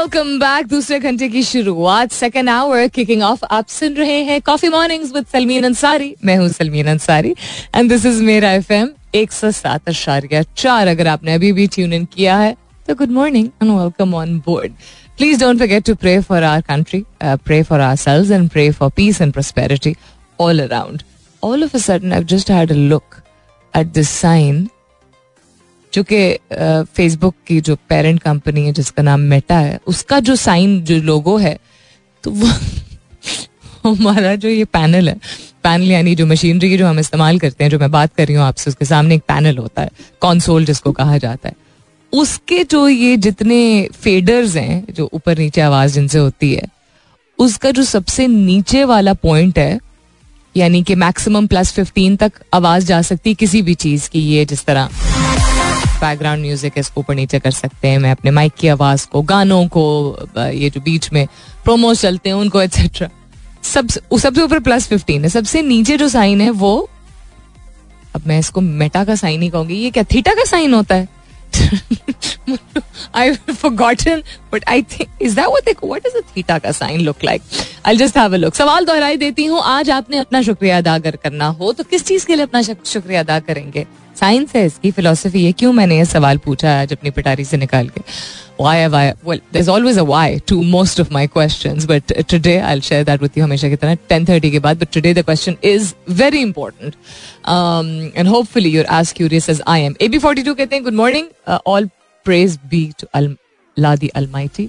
वेलकम 0.00 0.38
बैक 0.38 0.66
दूसरे 0.66 0.98
घंटे 0.98 1.28
की 1.28 1.42
शुरुआत 1.42 2.12
सेकेंड 2.12 2.48
आवर 2.50 2.86
किकिंग 2.88 3.22
ऑफ़ 3.22 3.44
आप 3.46 3.66
सुन 3.68 3.94
रहे 3.94 4.22
हैं 4.24 4.40
coffee 4.42 4.68
mornings 4.68 5.12
with 5.14 5.26
Salmeen 5.32 5.64
Ansari 5.64 6.14
मैं 6.24 6.36
हूँ 6.36 6.48
Salmeen 6.48 6.86
Ansari 6.88 7.34
and 7.74 7.88
this 7.88 8.06
is 8.06 8.22
मेरा 8.22 8.52
एफ़ 8.52 8.72
एम 8.72 8.88
एक 9.14 9.32
सौ 9.32 9.50
सात 9.50 9.88
अशारिया 9.88 10.42
चार। 10.56 10.88
अगर 10.88 11.08
आपने 11.08 11.34
अभी 11.34 11.52
भी 11.52 11.66
ट्यून 11.74 11.92
इन 11.92 12.04
किया 12.14 12.36
है 12.38 12.56
तो 12.88 12.94
good 12.94 13.10
morning 13.10 13.48
and 13.62 13.70
welcome 13.70 14.14
on 14.14 14.36
board 14.46 14.72
please 15.18 15.40
don't 15.40 15.58
forget 15.58 15.84
to 15.86 15.94
pray 15.96 16.18
for 16.20 16.42
our 16.42 16.60
country 16.68 17.04
pray 17.22 17.62
for 17.62 17.80
ourselves 17.98 18.30
and 18.30 18.48
pray 18.50 18.70
for 18.72 18.90
peace 18.96 19.20
and 19.20 19.32
prosperity 19.32 19.94
all 20.38 20.62
around 20.62 21.02
all 21.42 21.64
of 21.64 21.76
a 21.76 21.80
sudden 21.80 22.12
I 22.12 22.24
just 22.34 22.50
had 22.50 22.72
a 22.72 22.76
look 22.94 23.22
at 23.74 23.92
this 23.92 24.18
sign 24.20 24.68
जो 25.92 26.04
कि 26.12 26.38
Facebook 26.96 27.34
की 27.46 27.60
जो 27.60 27.76
parent 27.88 28.20
company 28.20 28.66
है, 28.66 28.72
जिसका 28.72 29.02
नाम 29.02 29.20
Meta 29.20 29.58
है, 29.58 29.80
उसका 29.86 30.20
जो 30.20 30.36
साइन 30.36 30.80
जो 30.84 30.96
लोगो 30.96 31.36
है 31.38 31.58
तो 32.24 32.30
वो 32.30 32.48
हमारा 33.84 34.34
जो 34.34 34.48
ये 34.48 34.64
पैनल 34.64 35.08
है 35.08 35.20
पैनल 35.62 35.90
यानी 35.90 36.14
जो 36.14 36.26
मशीनरी 36.26 36.68
की 36.70 36.78
जो 36.78 36.86
हम 36.86 36.98
इस्तेमाल 36.98 37.38
करते 37.38 37.64
हैं, 37.64 37.70
जो 37.70 37.78
मैं 37.78 37.90
बात 37.90 38.14
कर 38.14 38.26
रही 38.26 38.36
हूँ 38.36 38.44
आपसे, 38.44 38.70
उसके 38.70 38.84
सामने 38.84 39.14
एक 39.14 39.22
पैनल 39.28 39.58
होता 39.58 39.82
है 39.82 39.90
कॉन्सोल 40.20 40.64
जिसको 40.64 40.92
कहा 40.92 41.18
जाता 41.18 41.48
है। 41.48 41.54
उसके 42.12 42.64
जो 42.64 42.88
ये 42.88 43.16
जितने 43.16 43.88
फेडर्स 43.94 44.56
हैं, 44.56 44.84
जो 44.94 45.10
ऊपर 45.12 45.38
नीचे 45.38 45.60
आवाज़ 45.60 45.94
जिनसे 45.94 46.18
होती 46.18 46.54
है, 46.54 46.62
उसका 47.38 47.70
जो 47.70 47.82
सबसे 47.82 48.26
नीचे 48.26 48.84
वाला 48.84 49.12
पॉइंट 49.12 49.58
है, 49.58 49.78
यानी 50.56 50.82
कि 50.82 50.94
मैक्सिमम 50.94 51.46
प्लस 51.46 51.72
फिफ्टीन 51.72 52.16
तक 52.16 52.32
आवाज़ 52.54 52.86
जा 52.86 53.02
सकती 53.02 53.30
है 53.30 53.34
किसी 53.34 53.62
भी 53.62 53.74
चीज़ 53.74 54.10
की, 54.10 54.20
ये 54.20 54.44
जिस 54.44 54.64
तरह। 54.64 54.88
बैकग्राउंड 56.00 56.42
म्यूज़िक 56.42 56.76
है 56.76 56.80
इसको 56.80 57.00
ऊपर 57.00 57.14
नीचे 57.14 57.38
कर 57.38 57.50
सकते 57.50 57.88
हैं। 57.88 57.98
मैं 57.98 58.10
अपने 58.10 58.30
माइक 58.30 58.52
की 58.58 58.68
आवाज़ 58.68 59.06
को 59.08 59.22
गानों 59.22 59.66
को 59.68 59.84
ये 60.38 60.70
जो 60.70 60.80
बीच 60.80 61.12
में 61.12 61.26
प्रोमो 61.64 61.94
चलते 61.94 62.28
हैं 62.30 62.36
उनको 62.36 62.62
एक्सेट्रा 62.62 63.08
सब 63.62 63.88
सबसे 63.88 64.42
ऊपर 64.42 64.58
प्लस 64.60 64.88
फिफ्टीन 64.88 65.22
है। 65.22 65.28
सबसे 65.28 65.62
नीचे 65.62 65.96
जो 65.96 66.08
साइन 66.08 66.40
है 66.40 66.50
वो 66.50 66.88
अब 68.14 68.22
मैं 68.26 68.38
इसको 68.38 68.60
मेटा 68.60 69.04
का 69.04 69.14
साइन 69.14 69.42
ही 69.42 69.48
कहूँगी। 69.50 69.74
ये 69.74 69.90
क्या 69.90 70.02
थीटा 70.14 70.34
का 70.34 70.44
साइन 70.44 70.74
होता 70.74 70.94
है? 70.94 71.08
I've 73.20 73.38
forgotten, 73.60 74.22
but 74.52 74.64
I 74.68 74.82
think 74.82 75.08
is 75.20 75.34
that 75.34 75.48
what 75.50 75.64
they 75.64 75.74
what 75.82 76.04
does 76.04 76.14
a 76.14 76.22
theta 76.24 76.58
का 76.62 76.70
sign 76.70 77.00
look 77.00 77.22
like? 77.22 77.42
I'll 77.84 78.00
just 78.02 78.18
have 78.20 78.34
a 78.34 78.38
look. 78.38 78.54
सवाल 78.54 78.84
दोहराई 78.84 79.16
देती 79.16 79.44
हूँ। 79.44 79.60
आज 79.62 79.90
आपने 79.90 80.18
अपना 80.18 80.42
शुक्रिया 80.42 80.78
अदा 80.78 80.94
अगर 80.94 81.16
करना 81.16 81.46
हो 81.60 81.72
तो 81.72 81.84
किस 81.84 82.04
चीज़ 82.06 82.26
के 82.26 82.34
लिए 82.34 82.44
अपना 82.44 82.62
शुक्रिया 82.62 83.20
अदा 83.20 83.38
करेंगे? 83.40 83.86
साइंस 84.20 84.54
है, 84.56 84.64
इसकी 84.66 84.90
फिलोसफी 84.90 85.44
है। 85.44 85.52
क्यों 85.52 85.72
मैंने 85.72 85.96
ये 85.98 86.04
सवाल 86.04 86.38
पूछा 86.44 86.80
आज 86.80 86.92
अपनी 86.92 87.10
पिटारी 87.10 87.44
से 87.44 87.56
निकाल 87.56 87.88
के? 87.88 88.00
Why 88.60 88.78
I 88.78 88.86
well 89.26 89.40
there 89.52 89.58
is 89.58 89.68
always 89.70 89.98
a 89.98 90.02
why 90.04 90.38
to 90.48 90.60
most 90.62 91.00
of 91.00 91.12
my 91.12 91.26
question 91.26 91.78
but 91.88 92.12
today 92.30 92.56
I 92.58 92.80
share 92.80 93.04
that 93.04 93.22
with 93.22 93.38
हमेशा 93.38 93.68
की 93.68 93.76
तरह 93.76 93.94
टेन 94.08 94.24
थर्टी 94.28 94.50
के 94.50 94.58
बाद 94.58 94.78
but 94.80 94.92
today 94.94 95.12
the 95.14 95.22
question 95.24 95.56
is 95.64 95.92
very 96.20 96.40
important 96.40 96.94
and 98.16 98.28
hopefully 98.28 98.70
you're 98.70 98.86
as 98.92 99.12
curious 99.16 99.48
as 99.50 99.62
I 99.66 99.82
am 99.82 99.94
A 100.00 100.08
B 100.08 100.18
forty 100.18 100.42
two 100.42 100.54
कहते 100.54 100.76
हैं 100.76 100.84
good 100.84 100.94
morning 100.94 101.26
all 101.66 101.86
praise 102.26 102.58
be 102.70 102.84
to 103.00 103.06
La 103.76 103.94
the 103.96 104.08
almighty 104.16 104.68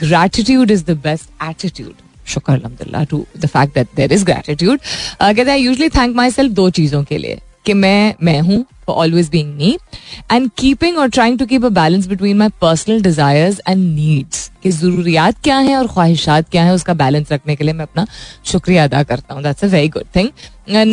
gratitude 0.00 0.70
is 0.70 0.84
the 0.84 0.98
best 1.04 1.42
attitude 1.48 1.94
शुक्र 2.26 2.52
अलहमदिल्ला 2.52 3.02
to 3.04 3.24
the 3.38 3.46
fact 3.46 3.74
that 3.74 3.88
there 3.96 4.12
is 4.12 4.24
gratitude 4.24 4.78
कहते 5.20 5.50
हैं 5.50 5.58
usually 5.58 5.88
thank 5.96 6.16
my 6.16 6.30
self 6.30 6.52
दो 6.52 6.68
चीज़ों 6.70 7.02
के 7.04 7.18
लिए. 7.18 7.40
कि 7.66 7.72
मैं 7.74 8.14
मैं 8.22 8.40
हूँ 8.40 8.64
always 8.88 9.28
being 9.30 9.54
me 9.56 9.76
and 10.32 10.50
keeping 10.58 10.98
और 10.98 11.08
trying 11.10 11.38
to 11.38 11.46
keep 11.46 11.64
a 11.64 11.68
balance 11.70 12.06
between 12.06 12.36
my 12.38 12.48
personal 12.60 13.02
desires 13.02 13.60
and 13.68 13.84
needs 13.94 14.50
कि 14.62 14.70
ज़रूरियात 14.70 15.42
क्या 15.44 15.58
हैं 15.58 15.76
और 15.76 15.86
ख्वाहिशात 15.88 16.48
क्या 16.50 16.64
हैं 16.64 16.72
उसका 16.72 16.94
बैलेंस 16.94 17.32
रखने 17.32 17.56
के 17.56 17.64
लिए 17.64 17.74
मैं 17.74 17.84
अपना 17.84 18.06
शुक्रिया 18.46 18.84
अदा 18.84 19.02
करता 19.02 19.34
हूँ। 19.34 19.42
That's 19.42 19.64
a 19.64 19.68
very 19.68 19.88
good 19.88 20.06
thing 20.16 20.28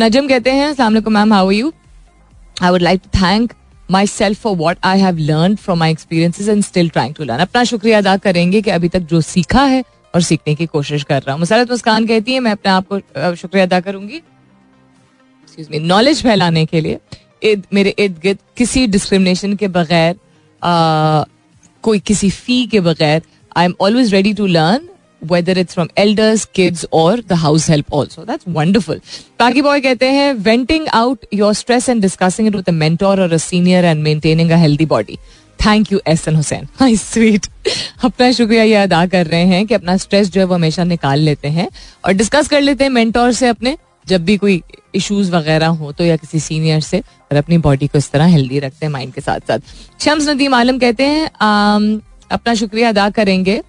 Najam 0.02 0.28
कहते 0.28 0.50
हैं 0.50 0.68
असला 0.68 0.88
ma'am 1.10 1.32
how 1.32 1.50
you 1.50 1.72
I 2.62 2.70
would 2.70 2.82
like 2.82 3.00
to 3.04 3.18
thank 3.18 3.52
myself 4.06 4.40
for 4.42 4.56
what 4.56 4.76
I 4.84 5.00
have 5.00 5.18
learn 5.20 5.56
from 5.56 5.78
my 5.78 5.90
experiences 5.92 6.48
and 6.48 6.62
still 6.64 6.88
trying 6.88 7.14
to 7.14 7.24
learn 7.24 7.40
अपना 7.40 7.64
शुक्रिया 7.64 7.98
अदा 7.98 8.16
करेंगे 8.18 8.62
कि 8.62 8.70
अभी 8.70 8.88
तक 8.88 9.00
जो 9.10 9.20
सीखा 9.20 9.64
है 9.64 9.82
और 10.14 10.20
सीखने 10.22 10.54
की 10.54 10.66
कोशिश 10.66 11.02
कर 11.04 11.22
रहा 11.22 11.32
हूँ। 11.32 11.40
मुसरत 11.40 11.70
मुस्कान 11.70 12.06
कहती 12.06 12.32
है, 12.32 12.40
मैं 12.40 12.52
अपने 12.52 12.72
आप 12.72 12.86
को 12.92 13.34
शुक्रिया 13.36 13.64
अदा 13.66 13.80
करूँगी। 13.80 14.20
नॉलेज 15.58 16.22
फैलाने 16.22 16.64
के 16.66 16.80
लिए 16.80 16.98
इद, 17.42 17.62
मेरे 17.72 17.94
इर्द 17.98 18.18
गिर्द 18.22 18.38
किसी 18.56 18.86
डिस्क्रिमिनेशन 18.86 19.54
के 19.56 19.68
बगैर 19.68 20.16
कोई 21.84 21.98
किसी 22.00 22.30
फ़ी 22.30 22.64
के 22.72 22.80
बगैर 22.80 23.22
I 23.56 23.64
am 23.64 23.74
always 23.80 24.14
ready 24.14 24.34
to 24.34 24.46
learn 24.46 24.88
whether 25.22 25.54
it's 25.60 25.74
from 25.74 25.88
elders, 25.96 26.44
kids, 26.46 26.84
or 26.90 27.16
the 27.16 27.36
house 27.36 27.66
help 27.66 27.92
also. 27.92 28.24
That's 28.24 28.46
wonderful. 28.54 28.96
Paki 29.40 29.62
boy 29.62 29.80
कहते 29.80 30.06
हैं 30.12 30.32
venting 30.44 30.88
out 31.00 31.26
your 31.32 31.52
stress 31.54 31.88
and 31.88 32.02
discussing 32.02 32.46
it 32.46 32.56
with 32.56 32.68
a 32.68 32.74
mentor 32.78 33.12
or 33.18 33.28
a 33.36 33.38
senior 33.38 33.82
and 33.90 34.02
maintaining 34.02 34.50
a 34.52 34.58
healthy 34.64 34.88
body. 34.94 35.18
Thank 35.58 35.92
you 35.92 36.00
Ehsan 36.08 36.36
Hussain 36.36 36.66
hi 36.80 36.96
sweet 36.96 37.46
अपना 38.04 38.30
शुक्रिया 38.32 38.62
ये 38.62 38.74
अदा 38.76 39.04
कर 39.06 39.26
रहे 39.26 39.44
हैं 39.46 39.66
कि 39.66 39.74
अपना 39.74 39.96
स्ट्रेस 39.96 40.30
जो 40.32 40.40
है 40.40 40.46
वो 40.46 40.54
हमेशा 40.54 40.84
निकाल 40.84 41.20
लेते 41.20 41.48
हैं 41.48 41.68
और 42.04 42.12
डिस्कस 42.12 42.48
कर 42.48 42.60
लेते 42.60 42.84
हैं 42.84 42.90
मेंटोर 42.90 43.32
से 43.32 43.48
अपने 43.48 43.76
जब 44.06 44.24
भी 44.24 44.36
कोई 44.36 44.62
इश्यूज़ 44.94 45.30
वगैरह 45.32 45.66
हो 45.80 45.92
तो 45.92 46.04
या 46.04 46.16
किसी 46.16 46.40
सीनियर 46.40 46.80
से 46.80 47.00
और 47.00 47.36
अपनी 47.36 47.58
बॉडी 47.58 47.86
को 47.86 47.98
इस 47.98 48.10
तरह 48.10 48.26
हेल्दी 48.26 48.58
रखते 48.58 48.86
हैं 48.86 48.92
माइंड 48.92 49.12
के 49.14 49.20
साथ 49.20 49.40
साथ 49.48 49.58
शम्स 50.04 50.28
नदीम 50.28 50.54
आलम 50.54 50.78
कहते 50.78 51.04
हैं 51.06 51.26
अपना 52.30 52.54
शुक्रिया 52.54 52.88
अदा 52.88 53.08
करेंगे 53.10 53.62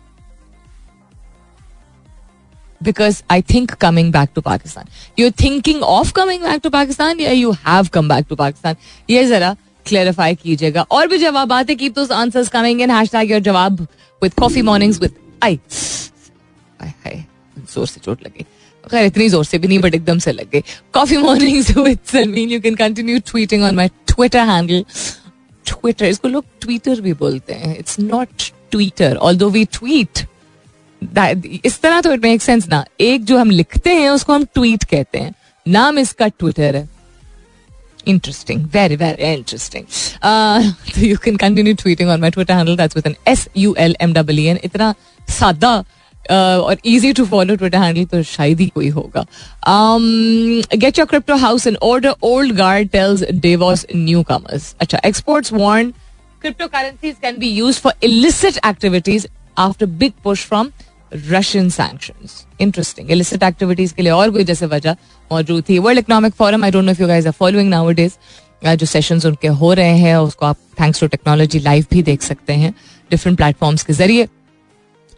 because 2.83 3.21
I 3.31 3.41
think 3.53 3.71
coming 3.81 4.11
back 4.13 4.29
to 4.35 4.41
Pakistan 4.41 4.85
you 5.19 5.29
thinking 5.43 5.83
of 5.83 6.11
coming 6.15 6.43
back 6.43 6.61
to 6.63 6.69
Pakistan 6.69 7.19
या 7.19 7.31
you 7.31 7.51
have 7.67 7.87
come 7.93 8.09
back 8.09 8.25
to 8.29 8.35
Pakistan 8.35 8.75
ये 9.09 9.25
जरा 9.25 9.55
क्लेरिफाई 9.85 10.35
कीजिएगा। 10.35 10.81
और 10.81 11.07
भी 11.07 11.17
जवाब 11.17 11.53
आते 11.53 11.75
keep 11.75 11.95
those 11.95 12.11
answers 12.11 12.49
coming 12.49 12.81
in 12.81 12.91
hashtag 12.91 13.31
your 13.31 13.41
जवाब 13.41 13.81
विद 14.21 14.33
कॉफ़ी 14.39 14.61
मॉर्निंग्स 14.61 14.99
विद 15.01 15.15
आई 15.43 15.59
ज़ोर 17.73 17.87
से 17.87 17.99
चोट 18.05 18.23
लगी। 18.25 18.45
खैर 18.83 19.05
इतनी 19.05 19.27
ज़ोर 19.29 19.45
से 19.45 19.57
भी 19.57 19.67
नहीं 19.67 19.79
बट 19.79 19.95
एकदम 19.95 20.19
से 20.19 20.31
लग। 20.31 20.49
गई 20.51 20.61
coffee 20.93 21.61
Salmeen 21.63 22.49
you 22.49 22.59
can 22.61 22.75
continue 22.75 23.19
tweeting 23.31 23.63
on 23.63 23.75
my 23.75 23.89
Twitter 24.07 24.47
handle 24.49 24.85
Twitter 25.65 26.05
इसको 26.05 26.27
लोग 26.27 26.45
ट्विटर 26.61 27.01
भी 27.01 27.13
बोलते 27.21 27.53
हैं। 27.53 27.77
It's 27.77 27.99
not 27.99 28.51
Twitter 28.71 29.15
although 29.17 29.49
we 29.49 29.65
tweet 29.73 30.25
इस 31.65 31.79
तरह 31.81 32.01
तो 32.01 32.13
इट 32.13 32.23
मेक 32.23 32.41
सेंस 32.41 32.67
ना। 32.69 32.83
एक 33.01 33.23
जो 33.25 33.37
हम 33.37 33.49
लिखते 33.51 33.93
हैं 33.93 34.09
उसको 34.09 34.33
हम 34.33 34.45
ट्वीट 34.53 34.83
कहते 34.83 35.19
हैं। 35.19 35.33
नाम 35.65 35.99
इसका 35.99 36.27
ट्विटर 36.27 36.75
है। 36.75 36.91
Interesting 38.11 38.63
very 38.71 38.95
very 39.01 39.27
interesting. 39.33 39.85
Uh, 40.29 40.61
so 40.87 41.03
you 41.09 41.17
can 41.25 41.37
continue 41.43 41.73
tweeting 41.73 42.09
on 42.13 42.23
my 42.23 42.31
twitter 42.37 42.57
handle. 42.57 42.75
That's 42.75 42.97
with 42.97 43.05
an 43.09 43.15
s 43.25 43.43
u 43.55 43.69
l 43.83 43.93
m 44.05 44.15
w 44.17 44.47
n. 44.53 44.57
इतना 44.65 44.93
सादा 45.27 45.69
और 46.31 46.77
easy 46.85 47.11
to 47.13 47.25
follow 47.25 47.55
Twitter 47.55 47.77
handle 47.77 48.05
तो 48.05 48.21
शायद 48.23 48.59
ही 48.59 48.67
कोई 48.75 48.89
होगा। 48.89 49.25
Get 50.77 50.99
your 50.99 51.07
crypto 51.07 51.35
house 51.37 51.67
in 51.67 51.75
order 51.83 52.13
old 52.23 52.55
guard 52.55 52.89
tells 52.89 53.23
Davos 53.41 53.85
newcomers 54.23 54.75
अच्छा 54.79 54.99
experts 55.05 55.53
warn 55.53 55.91
cryptocurrencies 56.67 57.15
can 57.21 57.37
be 57.39 57.49
use 57.49 57.79
for 57.79 57.93
illicit 58.03 58.59
activities 58.65 59.27
after 59.57 59.85
big 59.85 60.11
push 60.23 60.45
from 60.45 60.69
Russian 61.11 61.69
sanction 61.69 62.27
interesting 62.61 63.11
illicit 63.11 63.43
activities 63.43 63.93
के 63.93 64.01
लिए 64.01 64.11
और 64.11 64.31
कोई 64.31 64.43
जैसे 64.43 64.65
वजह 64.67 64.95
मौजूद 65.31 65.63
थी। 65.69 65.77
World 65.79 65.99
economic 65.99 66.33
forum 66.35 66.63
I 66.63 66.71
don't 66.71 66.85
know 66.85 66.91
if 66.91 67.01
you 67.01 67.07
guys 67.07 67.25
are 67.27 67.33
following 67.33 67.69
nowadays 67.91 68.13
जो 68.65 68.85
सेशंस 68.85 69.25
उनके 69.25 69.47
हो 69.49 69.73
रहे 69.73 69.97
हैं, 69.97 70.15
उसको 70.17 70.45
आप 70.45 70.57
थैंक्स 70.79 70.99
टू 70.99 71.07
टेक्नोलॉजी 71.07 71.59
लाइव 71.59 71.85
भी 71.91 72.01
देख 72.03 72.21
सकते 72.21 72.53
हैं। 72.53 72.73
डिफरेंट 73.11 73.37
प्लेटफॉर्म्स 73.37 73.83
के 73.83 73.93
ज़रिए 73.93 74.27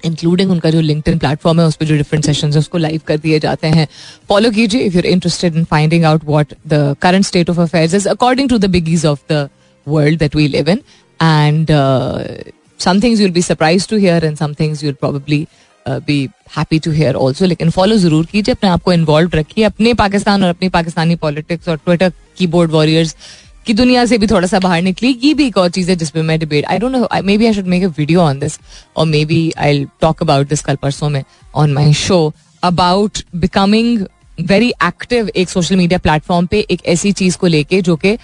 इंक्लूडिंग 0.05 0.51
उनका 0.51 0.69
जो 0.69 0.81
लिंक 0.81 1.03
प्लेटफॉर्म 1.09 1.59
है 1.61 1.65
उस 1.67 1.75
पर 1.75 1.85
जो 1.85 1.95
डिफरेंट 1.97 2.25
सेशन 2.25 2.51
है, 2.51 2.59
उसको 2.59 2.77
लाइव 2.77 3.01
कर 3.07 3.17
दिए 3.17 3.39
जाते 3.39 3.67
हैं। 3.67 3.87
फॉलो 4.29 4.51
कीजिए 4.51 4.81
if 4.81 4.95
you're 4.95 5.05
interested 5.05 5.55
in 5.55 5.63
finding 5.71 6.05
out 6.05 6.25
what 6.25 6.53
the 6.67 6.95
current 7.01 7.25
state 7.25 7.49
of 7.49 7.59
affairs 7.61 7.93
is 7.95 8.07
according 8.09 8.49
to 8.49 8.57
the 8.57 8.69
biggies 8.71 9.05
of 9.05 9.19
the 9.31 9.47
world 9.87 10.19
that 10.19 10.35
we 10.35 10.47
live 10.47 10.69
in 10.69 10.81
and 11.19 11.71
some 12.83 12.99
things 13.03 13.19
you'll 13.21 13.33
be 13.35 13.41
surprised 13.43 13.89
to 13.89 13.97
hear 13.99 14.15
and 14.27 14.39
some 14.39 14.53
things 14.55 14.81
you'll 14.83 14.99
probably 15.03 15.45
be 15.85 16.17
happy 16.55 16.77
to 16.79 16.91
hear 16.91 17.15
also 17.15 17.45
लेकिन 17.45 17.69
follow 17.71 17.95
ज़रूर 17.97 18.25
कीजिए, 18.25 18.53
अपने 18.53 18.69
आप 18.69 18.81
को 18.83 18.93
involve 18.93 19.31
रखिए। 19.35 19.63
अपने 19.63 19.93
पाकिस्तान 19.93 20.43
और 20.43 20.49
अपनी 20.49 20.69
पाकिस्तानी 20.69 21.15
पॉलिटिक्स 21.15 21.67
और 21.69 21.77
ट्विटर 21.77 22.11
कीबोर्ड 22.37 22.71
वॉरियर्स 22.71 23.15
की 23.65 23.73
दुनिया 23.73 24.05
से 24.05 24.17
भी 24.17 24.27
थोड़ा 24.27 24.47
सा 24.47 24.59
बाहर 24.59 24.81
निकली। 24.81 25.19
ये 25.23 25.33
भी 25.33 25.47
एक 25.47 25.57
और 25.57 25.69
चीज़ 25.69 25.89
है 25.89 25.95
जिसमें 25.95 26.21
मैं 26.23 26.39
debate 26.39 26.65
I 26.65 26.77
don't 26.77 26.95
know 26.95 27.07
maybe 27.37 27.45
I 27.45 27.53
should 27.53 27.65
make 27.65 27.83
a 27.83 27.87
video 27.97 28.21
on 28.21 28.39
this 28.39 28.59
और 28.97 29.05
maybe 29.25 29.51
I 29.57 29.85
talk 30.01 30.21
about 30.21 30.49
this 30.49 30.61
कल 30.61 30.75
परसों 30.75 31.09
में 31.09 31.23
on 31.55 31.73
my 31.73 31.93
show 31.93 32.33
about 32.63 33.19
becoming 33.35 34.05
very 34.41 34.69
active 34.83 35.29
एक 35.35 35.49
सोशल 35.49 35.75
मीडिया 35.75 35.99
प्लेटफॉर्म 35.99 36.45
पे 36.45 36.59
एक 36.71 36.85
ऐसी 36.85 37.11
चीज़ 37.11 37.37
को 37.37 37.47
लेके 37.47 37.81
जो 37.81 37.95
कि 37.95 38.15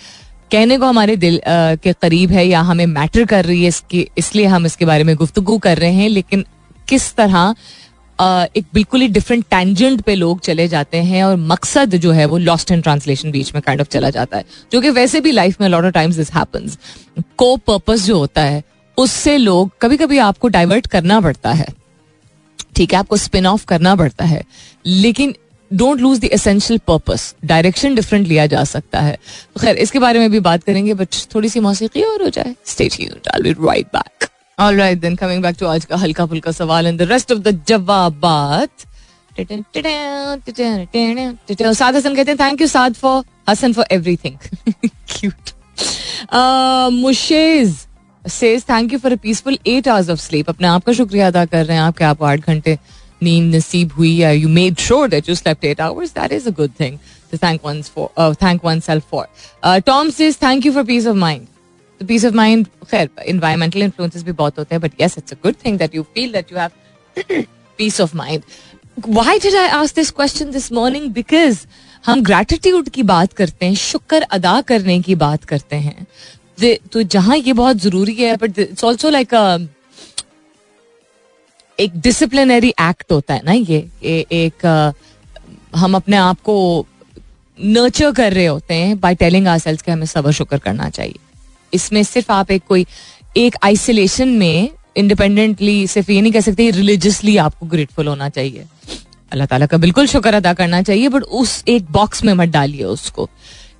कहने 0.51 0.77
को 0.77 0.85
हमारे 0.85 1.15
दिल 1.15 1.35
आ, 1.37 1.75
के 1.75 1.93
करीब 1.93 2.31
है 2.31 2.47
या 2.47 2.61
हमें 2.61 2.85
मैटर 2.85 3.25
कर 3.25 3.45
रही 3.45 3.61
है 3.61 3.67
इसके 3.67 4.07
इसलिए 4.17 4.45
हम 4.45 4.65
इसके 4.65 4.85
बारे 4.85 5.03
में 5.03 5.15
गुफ्तगु 5.15 5.57
कर 5.57 5.77
रहे 5.77 5.93
हैं 5.93 6.09
लेकिन 6.09 6.45
किस 6.87 7.13
तरह 7.15 7.55
एक 8.21 8.65
बिल्कुल 8.73 9.01
ही 9.01 9.07
डिफरेंट 9.07 9.43
टेंजेंट 9.43 10.01
पे 10.01 10.15
लोग 10.15 10.39
चले 10.39 10.67
जाते 10.67 10.97
हैं 10.97 11.23
और 11.23 11.35
मकसद 11.35 11.95
जो 11.95 12.11
है 12.11 12.25
वो 12.25 12.37
लॉस्ट 12.37 12.71
इन 12.71 12.81
ट्रांसलेशन 12.81 13.31
बीच 13.31 13.53
में 13.53 13.61
काइंड 13.61 13.81
ऑफ़ 13.81 13.87
चला 13.87 14.09
जाता 14.09 14.37
है। 14.37 14.45
जो 14.71 14.81
कि 14.81 14.89
वैसे 14.89 15.21
भी 15.21 15.31
लाइफ 15.31 15.61
में 15.61 15.67
lot 15.69 15.85
of 15.85 15.91
times 15.91 16.15
this 16.15 16.31
happens 16.33 16.77
को 17.37 17.55
पर्पस 17.57 18.05
जो 18.05 18.17
होता 18.17 18.41
है, 18.41 18.63
उससे 18.97 19.37
लोग 19.37 19.71
कभी 19.81 19.97
कभी 19.97 20.17
आपको 20.17 20.47
डाइवर्ट 20.47 20.87
करना 20.87 21.19
पड़ता 21.21 21.51
है। 21.51 21.67
ठीक 22.75 22.93
है, 22.93 22.99
आपको 22.99 23.17
स्पिन 23.17 23.45
ऑफ़ 23.45 23.65
करना 23.65 23.95
पड़ता 23.95 24.25
है। 24.25 24.43
लेकिन 24.85 25.35
don't 25.71 25.99
lose 25.99 26.19
the 26.19 26.23
essential 26.23 26.79
purpose 26.87 27.35
direction 27.45 27.95
different 27.95 28.27
लिया 28.27 28.45
जा 28.45 28.63
सकता 28.63 28.99
है। 28.99 29.17
खैर, 29.61 29.75
इसके 29.75 29.99
बारे 29.99 30.19
में 30.19 30.31
भी 30.31 30.39
बात 30.39 30.63
करेंगे 30.63 30.93
बट 30.93 31.15
थोड़ी 31.35 31.49
सी 31.49 31.59
मौसीकी 31.59 32.03
और 32.03 32.23
हो 32.23 32.29
जाए। 32.29 32.55
Stay 32.65 32.89
tuned 32.89 33.27
I 33.27 33.41
will 33.41 33.53
be 33.53 33.67
right 33.67 33.87
back 33.87 34.27
alright 34.61 34.99
then 34.99 35.15
coming 35.15 35.41
back 35.43 35.55
to 35.59 35.65
आज 35.67 35.85
का 35.85 35.95
हल्का 35.97 36.25
फुल्का 36.25 36.51
सवाल 36.51 36.87
and 36.87 36.99
the 36.99 37.07
rest 37.11 37.31
of 37.31 37.39
the 37.39 37.63
जवाबात 37.67 38.85
Saad 41.73 41.95
Hasan 41.95 42.15
कहते 42.15 42.31
हैं 42.31 42.37
thank 42.39 42.61
you 42.61 42.67
Saad 42.67 42.93
for 42.95 43.23
Hasan 43.49 43.73
for 43.73 43.85
everything 43.91 44.37
cute 45.11 45.53
मुशेज 46.93 47.75
says 48.23 48.63
thank 48.69 48.93
you 48.93 48.99
for 48.99 49.11
a 49.11 49.15
peaceful 49.23 49.57
eight 49.67 49.87
hours 49.87 50.09
of 50.09 50.19
sleep 50.19 50.49
अपने 50.49 50.67
आप 50.67 50.83
का 50.85 50.93
शुक्रिया 50.93 51.27
अदा 51.27 51.45
कर 51.45 51.65
रहे 51.65 51.77
हैं 51.77 51.83
आपके 51.83 52.05
आपको 52.05 52.25
आठ 52.25 52.49
घंटे 52.49 52.77
नींद 53.23 53.55
नसीब 53.55 53.91
हुई 53.93 54.13
या 54.15 54.31
you 54.31 54.49
made 54.49 54.77
sure 54.79 55.07
that 55.09 55.29
you 55.29 55.35
slept 55.35 55.65
eight 55.65 55.81
hours 55.81 56.13
that 56.13 56.31
is 56.31 56.47
a 56.49 56.51
good 56.51 56.71
thing 56.79 56.97
to 57.31 57.37
thank 57.37 57.63
one's 57.63 57.89
for 57.89 58.11
uh, 58.17 58.33
thank 58.33 58.63
oneself 58.63 59.05
for. 59.05 59.27
Uh, 59.63 59.79
Tom 59.81 60.11
says 60.11 60.37
thank 60.37 60.65
you 60.65 60.73
for 60.73 60.83
peace 60.85 61.05
of 61.05 61.15
mind. 61.17 61.50
तो 62.01 62.05
पीस 62.07 62.25
ऑफ़ 62.25 62.33
माइंड 62.33 62.67
खैर 62.91 63.09
environmental 63.27 63.81
influences 63.83 64.23
भी 64.23 64.31
बहुत 64.31 64.57
होते 64.59 64.75
हैं 64.75 64.81
but 64.81 65.01
yes 65.01 65.17
it's 65.17 65.33
a 65.33 65.35
good 65.43 65.55
thing 65.65 65.77
that 65.79 65.95
you 65.95 66.03
feel 66.15 66.31
that 66.33 66.51
you 66.51 66.57
have 66.57 67.43
peace 67.77 67.99
of 68.01 68.15
mind 68.17 68.43
why 69.07 69.39
did 69.39 69.55
I 69.55 69.67
ask 69.79 69.95
this 69.95 70.11
question 70.11 70.51
this 70.51 70.71
morning 70.71 71.09
because 71.13 71.59
हम 72.05 72.23
gratitude 72.23 72.89
की 72.89 73.03
बात 73.03 73.33
करते 73.33 73.65
हैं 73.65 73.75
शुक्र 73.75 74.21
अदा 74.31 74.59
करने 74.61 74.99
की 75.01 75.15
बात 75.15 75.43
करते 75.43 75.75
हैं। 75.75 76.05
तो 76.93 77.01
जहाँ 77.03 77.37
ये 77.37 77.53
बहुत 77.53 77.77
ज़रूरी 77.77 78.13
है 78.15 78.35
बट 78.37 78.59
इट्स 78.59 78.83
ऑल्सो 78.83 79.09
लाइक 79.09 79.33
एक 81.79 81.99
डिसिप्लिनरी 82.01 82.69
एक्ट 82.81 83.11
होता 83.11 83.33
है 83.33 83.41
ना 83.45 83.51
ये 83.51 83.87
ए, 84.03 84.25
एक 84.31 84.65
uh, 84.65 85.77
हम 85.79 85.95
अपने 85.95 86.17
आप 86.17 86.41
को 86.41 86.85
नर्चर 87.59 88.11
कर 88.11 88.33
रहे 88.33 88.45
होते 88.45 88.73
हैं 88.73 88.99
बाई 88.99 89.15
टेलिंग 89.15 89.47
आर 89.47 89.59
सेल्स 89.59 89.81
के 89.81 89.91
हमें 89.91 90.05
सबर 90.05 90.31
शुक्र 90.31 90.57
करना 90.57 90.89
चाहिए। 90.89 91.19
इसमें 91.73 92.03
सिर्फ़ 92.03 92.31
आप 92.31 92.51
एक 92.51 92.63
कोई, 92.67 92.85
एक 93.37 93.55
आइसोलेशन 93.63 94.29
में 94.29 94.69
इंडिपेंडेंटली 94.97 95.87
सिर्फ़ 95.87 96.11
ये 96.11 96.21
नहीं 96.21 96.31
कह 96.31 96.41
सकते 96.41 96.69
रिलीजियसली 96.71 97.35
आपको 97.39 97.65
ग्रेटफुल 97.67 98.07
होना 98.07 98.29
चाहिए। 98.29 98.65
अल्लाह 99.31 99.47
ताला 99.47 99.65
का 99.65 99.77
बिल्कुल 99.77 100.07
शुक्र 100.07 100.33
अदा 100.33 100.53
करना 100.53 100.81
चाहिए 100.81 101.09
बट 101.09 101.23
उस 101.23 101.63
एक 101.69 101.91
बॉक्स 101.91 102.23
में 102.23 102.33
मत 102.33 102.49
डालिए 102.49 102.83
उसको। 102.85 103.29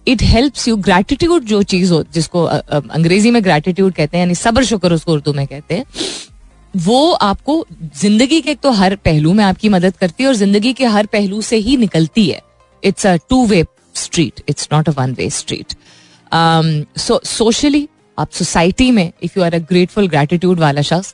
इट 0.07 0.21
हेल्प्स 0.23 0.67
यू 0.67 0.75
ग्रेटिट्यूड 0.79 1.43
जो 1.45 1.61
चीज़ 1.63 1.91
हो, 1.93 2.03
जिसको 2.13 2.43
अंग्रेज़ी 2.43 3.31
में 3.31 3.43
ग्रेटिट्यूड 3.43 3.93
कहते 3.93 4.17
हैं, 4.17 4.23
यानी 4.23 4.35
सबर 4.35 4.63
शुक्र 4.65 4.93
उसको 4.93 5.13
उर्दू 5.13 5.33
में 5.33 5.45
कहते 5.47 5.75
हैं, 5.75 5.85
वो 6.73 7.11
आपको 7.11 7.65
ज़िंदगी 7.95 8.39
के 8.41 8.55
तो 8.55 8.71
हर 8.71 8.95
पहलू 9.05 9.33
में 9.33 9.43
आपकी 9.43 9.69
मदद 9.69 9.97
करती 9.97 10.23
है 10.23 10.29
और 10.29 10.35
ज़िंदगी 10.35 10.73
के 10.73 10.85
हर 10.87 11.05
पहलू 11.07 11.41
से 11.41 11.57
ही 11.57 11.77
निकलती 11.77 12.25
है। 12.27 12.41
It's 12.83 13.05
a 13.07 13.15
two 13.29 13.45
way 13.45 13.63
street 13.95 14.41
it's 14.49 14.69
not 14.73 14.89
a 14.89 14.91
one 14.93 15.13
way 15.13 15.29
street 15.29 15.73
so 16.33 17.19
socially 17.25 17.87
आप 18.17 18.31
सोसाइटी 18.33 18.89
में 18.91 19.11
if 19.23 19.39
you 19.39 19.43
are 19.45 19.55
a 19.55 19.59
grateful 19.69 20.07
gratitude 20.07 20.59
वाला 20.59 20.81
शख्स 20.81 21.13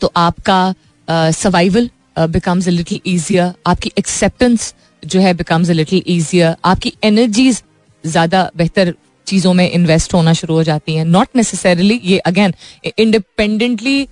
तो 0.00 0.12
आपका 0.16 0.62
survival 1.08 1.90
becomes 2.18 2.68
a 2.68 2.70
little 2.70 3.00
easier 3.06 3.52
आपकी 3.66 3.92
एक्सेप्टेंस 3.98 4.74
जो 5.02 5.20
है 5.20 5.34
बिकम्स 5.34 5.70
अ 5.70 5.72
लिटिल 5.72 6.02
ईजियर 6.08 6.54
आपकी 6.64 6.92
एनर्जीज 7.04 7.62
ज़्यादा 8.04 8.50
बेहतर 8.56 8.94
चीज़ों 9.26 9.52
में 9.54 9.70
इन्वेस्ट 9.70 10.14
होना 10.14 10.32
शुरू 10.32 10.54
हो 10.54 10.62
जाती 10.64 10.94
हैं. 10.94 11.04
नॉट 11.06 11.28
नेसेसरली 11.36 12.00
ये 12.04 12.18
again 12.26 12.54
independently 12.98 14.02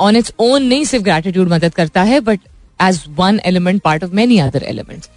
on 0.00 0.16
its 0.16 0.32
own 0.40 0.62
नहीं 0.62 0.84
सिर्फ़ 0.84 1.04
ग्रेटिट्यूड 1.04 1.48
मदद 1.48 1.74
करता 1.74 2.02
है 2.02 2.20
but 2.20 2.40
as 2.80 3.02
one 3.18 3.40
element 3.46 3.82
part 3.82 4.04
of 4.04 4.12
many 4.14 4.38
other 4.38 4.62
elements 4.64 5.10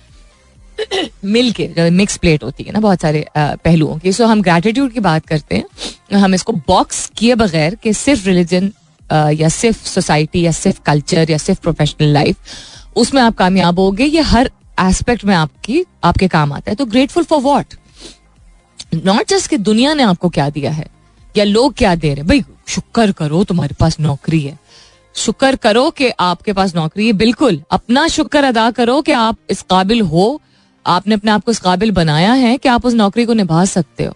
मिल 1.25 1.51
के 1.51 1.89
मिक्स 1.91 2.17
प्लेट 2.17 2.43
होती 2.43 2.63
है 2.63 2.71
ना, 2.71 2.79
बहुत 2.79 3.01
सारे 3.01 3.25
पहलुओं 3.37 3.97
की। 3.99 4.11
सो 4.11 4.25
हम 4.25 4.41
ग्रेटिट्यूड 4.41 4.91
की 4.93 4.99
बात 5.01 5.25
करते 5.25 5.55
हैं। 5.55 6.17
हम 6.17 6.33
इसको 6.35 6.53
बॉक्स 6.67 7.09
किए 7.17 7.35
बगैर 7.35 7.75
कि 7.75 7.93
सिर्फ़ 7.95 8.25
रिलीजन 8.27 8.71
या 9.33 9.49
सिर्फ़ 9.51 9.85
सोसाइटी 9.85 10.41
या 10.41 10.51
सिर्फ़ 10.53 10.81
कल्चर 10.81 11.31
या 11.31 11.37
सिर्फ़ 11.39 11.61
प्रोफेशनल 11.61 12.13
लाइफ 12.13 12.35
उसमें 12.95 13.21
आप 13.21 13.35
कामयाब 13.35 13.79
हो 13.79 13.91
गए 13.91 14.05
ये 14.05 14.21
हर 14.23 14.49
एस्पेक्ट 14.79 15.23
में 15.25 15.35
आपकी, 15.35 15.83
आपके 16.03 16.27
काम 16.27 16.53
आता 16.53 16.71
है। 16.71 16.75
तो 16.75 16.85
grateful 16.87 17.23
for 17.23 17.39
what 17.41 17.73
not 18.95 19.27
just 19.29 19.49
कि 19.49 19.57
दुनिया 19.59 19.93
ने 19.93 20.03
आपको 20.03 20.29
क्या 20.29 20.49
दिया 20.49 20.71
है, 20.71 20.85
या 21.35 21.43
लोग 21.43 21.73
क्या 21.73 21.93
दे 21.95 22.13
रहे 22.13 22.23
भाई, 22.23 22.43
शुक्र 22.67 23.11
करो 23.11 23.43
तुम्हारे 23.43 23.75
पास 23.79 23.99
नौकरी 23.99 24.41
है। 24.41 24.57
शुक्र 25.15 25.55
करो 25.55 25.89
कि 25.91 26.09
आपके 26.19 26.53
पास 26.53 26.75
नौकरी 26.75 27.07
है। 27.07 27.13
बिल्कुल, 27.13 27.61
अपना 27.71 28.07
शुक्र 28.09 28.43
अदा 28.43 28.69
करो 28.71 29.01
कि 29.01 29.11
आप 29.11 29.37
इस 29.49 29.61
काबिल 29.61 30.01
हो 30.03 30.41
आपने 30.87 31.15
अपने 31.15 31.31
आप 31.31 31.43
को 31.43 31.51
इस 31.51 31.59
काबिल 31.59 31.91
बनाया 31.91 32.33
है 32.33 32.57
कि 32.57 32.69
आप 32.69 32.85
उस 32.85 32.93
नौकरी 32.93 33.25
को 33.25 33.33
निभा 33.33 33.65
सकते 33.65 34.03
हो। 34.03 34.15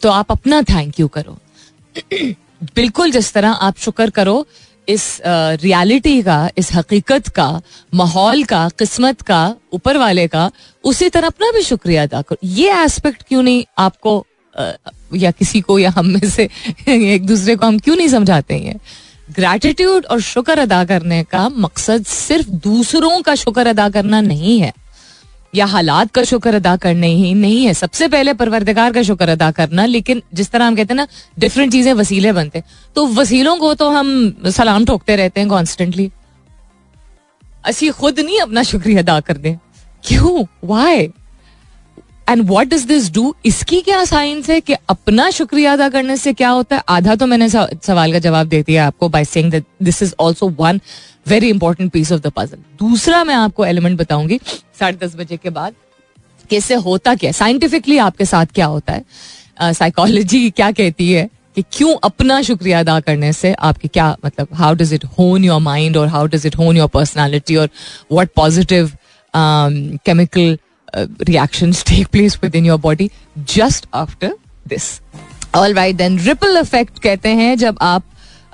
तो 0.00 0.08
आप 0.08 0.32
अपना 0.32 0.62
थैंक 0.62 1.00
यू 1.00 1.08
करो। 1.08 1.38
बिल्कुल 2.62 3.10
जिस 3.10 3.32
तरह 3.32 3.50
आप 3.50 3.78
शुक्र 3.78 4.10
करो, 4.10 4.46
इस 4.88 5.22
रियलिटी 5.26 6.22
का, 6.22 6.50
इस 6.58 6.74
हकीकत 6.74 7.28
का, 7.28 7.62
माहौल 7.94 8.44
का, 8.44 8.68
किस्मत 8.68 9.20
का, 9.20 9.54
ऊपर 9.72 9.96
वाले 9.96 10.28
का, 10.28 10.50
उसी 10.84 11.08
तरह 11.08 11.26
अपना 11.26 11.50
भी 11.52 11.62
शुक्रिया 11.62 12.02
अदा 12.02 12.22
करो। 12.22 12.48
ये 12.48 12.72
एस्पेक्ट 12.72 13.22
क्यों 13.22 13.42
नहीं 13.42 13.64
आपको 13.78 14.26
या 15.14 15.30
किसी 15.30 15.60
को 15.60 15.78
या 15.78 15.90
हम 15.90 16.06
में 16.06 16.30
से 16.30 16.48
एक 16.88 17.26
दूसरे 17.26 17.56
को 17.56 17.66
हम 17.66 17.78
क्यों 17.78 17.96
नहीं 17.96 18.08
समझाते 18.08 18.54
हैं? 18.54 18.80
ग्रैटिट्यूड 19.32 20.06
और 20.06 20.20
शुक्र 20.20 20.58
अदा 20.58 20.84
करने 20.84 21.24
का 21.24 21.48
मकसद 21.48 22.04
सिर्फ़ 22.04 22.48
दूसरों 22.48 23.22
का 23.22 23.34
शुक्र 23.34 23.66
अदा 23.66 23.88
करना 23.88 24.20
नहीं 24.20 24.60
है। 24.60 24.72
या 25.52 25.66
हालात 25.66 26.10
का 26.10 26.22
शुक्र 26.24 26.54
अदा 26.54 26.76
करने 26.76 27.08
ही 27.08 27.32
नहीं 27.34 27.64
है। 27.64 27.74
सबसे 27.74 28.08
पहले 28.08 28.32
परवरदगार 28.34 28.92
का 28.92 29.02
शुक्र 29.02 29.28
अदा 29.28 29.50
करना, 29.50 29.84
लेकिन 29.86 30.22
जिस 30.34 30.50
तरह 30.50 30.66
हम 30.66 30.76
कहते 30.76 30.94
हैं 30.94 30.96
ना 30.96 31.06
डिफरेंट 31.38 31.72
चीज़ें 31.72 31.92
वसीले 31.94 32.32
बनते 32.32 32.58
हैं। 32.58 32.66
तो 32.96 33.06
वसीलों 33.08 33.56
को 33.56 33.74
तो 33.74 33.88
हम 33.90 34.34
सलाम 34.48 34.84
ठोकते 34.84 35.16
रहते 35.16 35.40
हैं 35.40 35.48
कॉन्स्टेंटली 35.48 36.10
असी 37.64 37.88
खुद 37.90 38.20
नहीं 38.20 38.40
अपना 38.40 38.62
शुक्रिया 38.62 39.00
अदा 39.00 39.18
कर 39.20 39.36
दें 39.36 39.56
क्यों? 40.04 40.44
Why 40.64 41.08
and 42.28 42.42
what 42.48 42.66
does 42.66 42.84
this 42.84 43.10
do 43.12 43.34
इसकी 43.44 43.80
क्या 43.80 44.04
साइंस 44.04 44.50
है 44.50 44.60
कि 44.60 44.72
अपना 44.88 45.30
शुक्रिया 45.30 45.72
अदा 45.72 45.88
करने 45.88 46.16
से 46.16 46.32
क्या 46.32 46.48
होता 46.48 46.76
है? 46.76 46.82
आधा 46.88 47.14
तो 47.14 47.26
मैंने 47.26 47.48
सवाल 47.48 48.12
का 48.12 48.18
जवाब 48.18 48.46
दे 48.46 48.62
दिया 48.62 48.86
आपको 48.86 49.08
by 49.08 49.24
saying 49.24 49.50
that 49.50 49.64
this 49.82 50.02
is 50.02 50.14
also 50.20 50.48
one 50.58 50.80
very 51.28 51.48
important 51.48 51.92
piece 51.92 52.12
of 52.12 52.20
the 52.20 52.32
puzzle 52.36 52.58
दूसरा 52.78 53.24
मैं 53.24 53.34
आपको 53.34 53.64
एलिमेंट 53.66 53.98
बताऊँगी 53.98 54.40
साढ़े 54.80 55.06
दस 55.06 55.16
बजे 55.16 55.36
के 55.36 55.50
बाद 55.50 55.74
कि 56.50 56.56
इससे 56.56 56.74
होता 56.74 57.14
क्या 57.14 57.32
साइंटिफिकली 57.32 57.98
आपके 57.98 58.24
साथ 58.24 58.46
क्या 58.54 58.66
होता 58.66 58.92
है? 58.92 59.04
साइकोलॉजी 59.72 60.48
uh, 60.50 60.56
क्या 60.56 60.70
कहती 60.72 61.12
है 61.12 61.28
कि 61.56 61.62
क्यों 61.72 61.94
अपना 62.04 62.40
शुक्रिया 62.42 62.80
अदा 62.80 62.98
करने 63.00 63.32
से 63.32 63.52
आपके 63.52 63.88
क्या 63.88 64.16
मतलब 64.24 64.48
how 64.54 64.74
does 64.74 64.92
it 64.94 65.04
hone 65.18 65.44
your 65.44 65.60
mind 65.60 65.96
और 65.96 66.08
how 66.08 66.26
does 66.26 66.46
it 66.46 66.56
hone 66.56 66.76
your 66.76 66.88
personality 66.88 67.56
और 67.56 67.68
what 68.12 68.30
positive 68.36 68.90
chemical 69.36 70.58
reactions 71.28 71.82
take 71.92 72.10
place 72.10 72.40
within 72.40 72.64
your 72.64 72.78
body 72.78 73.10
just 73.44 73.86
after 73.92 74.32
this. 74.66 75.00
All 75.52 75.72
right, 75.74 75.96
then 75.96 76.16
ripple 76.18 76.56
effect 76.56 77.00
कहते 77.02 77.28
हैं 77.28 77.56
जब 77.56 77.78
आप 77.82 78.02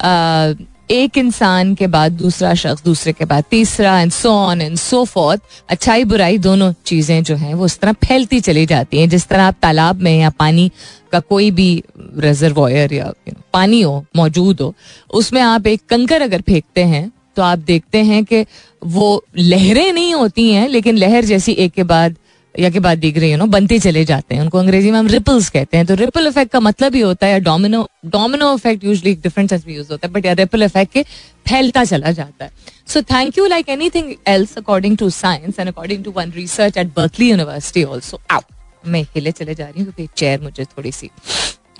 uh, 0.00 0.66
एक 0.90 1.16
इंसान 1.18 1.74
के 1.74 1.86
बाद 1.86 2.12
दूसरा 2.12 2.52
शख्स 2.54 2.82
दूसरे 2.84 3.12
के 3.12 3.24
बाद 3.24 3.44
तीसरा 3.50 3.98
and 4.00 4.12
so 4.12 4.30
on 4.30 4.60
and 4.60 4.76
so 4.78 5.04
fourth 5.04 5.40
अच्छाई 5.70 6.04
बुराई 6.04 6.38
दोनों 6.38 6.72
चीज़ें 6.86 7.22
जो 7.22 7.36
हैं 7.36 7.54
वो 7.54 7.64
उस 7.64 7.78
तरह 7.80 7.92
फैलती 8.04 8.40
चली 8.40 8.64
जाती 8.66 9.00
हैं 9.00 9.08
जिस 9.08 9.26
तरह 9.28 9.44
आप 9.44 9.56
तालाब 9.62 10.02
में 10.02 10.18
या 10.18 10.30
पानी 10.30 10.70
का 11.12 11.20
कोई 11.20 11.50
भी 11.50 11.82
रिजर्वॉयर 12.18 12.92
या 12.92 13.12
पानी 13.52 13.80
हो 13.82 14.04
मौजूद 14.16 14.60
हो 14.60 14.74
उसमें 15.10 15.40
आप 15.40 15.66
एक 15.66 15.82
कंकर 15.88 16.22
अगर 16.22 16.40
फेंकते 16.40 16.84
हैं 16.84 17.10
तो 17.36 17.42
आप 17.42 17.58
देखते 17.58 18.02
हैं 18.04 18.24
कि 18.24 18.44
वो 18.82 19.24
लहरें 19.38 19.92
नहीं 19.92 20.14
होती 20.14 20.50
हैं 20.52 20.68
लेकिन 20.68 20.96
लहर 20.96 21.24
जैसी 21.24 21.52
एक 21.52 21.72
के 21.72 21.82
बाद 21.82 22.16
या 22.58 22.70
के 22.70 22.80
बाद 22.80 23.04
रही 23.04 23.30
है 23.30 23.36
नो, 23.36 23.46
बनते 23.46 23.78
चले 23.78 24.04
जाते 24.04 24.34
हैं। 24.34 24.42
उनको 24.42 24.58
अंग्रेज़ी 24.58 24.90
में 24.90 24.98
हम 24.98 25.06
रिपल्स 25.08 25.48
कहते 25.50 25.76
हैं। 25.76 25.86
तो 25.86 25.94
रिपल 25.94 26.26
इफ़ेक्ट 26.26 26.52
का 26.52 26.60
मतलब 26.60 26.94
ही 26.94 27.00
होता 27.00 27.26
है 27.26 27.40
domino 27.40 27.86
domino 28.06 28.52
effect 28.54 28.84
usually 28.84 29.14
different 29.22 29.50
sense 29.50 29.66
में 29.66 29.74
यूज़ 29.74 29.90
होता 29.92 30.06
है 30.06 30.12
बट 30.12 30.26
या 30.26 30.32
रिपल 30.34 30.62
इफ़ेक्ट 30.62 30.92
के 30.92 31.02
फैलता 31.48 31.84
चला 31.84 32.10
जाता 32.12 32.44
है। 32.44 32.50
So 32.86 33.02
thank 33.04 33.38
you 33.38 33.46
like 33.46 33.68
anything 33.90 34.12
else 34.28 34.56
according 34.58 34.96
to 34.98 35.10
science 35.12 35.58
and 35.58 35.68
according 35.68 36.04
to 36.04 36.10
one 36.16 36.32
research 36.36 36.76
at 36.78 36.94
Berkeley 36.96 37.30
University 37.30 37.84
also 37.84 38.20
out 38.30 38.44
मैं 38.86 39.02
हिले 39.14 39.32
चले 39.32 39.54
जा 39.54 39.64
रही 39.64 39.82
हूँ, 39.82 39.92
क्योंकि 39.92 40.12
चेयर 40.16 40.40
मुझे 40.40 40.64
थोड़ी 40.64 40.92
सी 40.92 41.10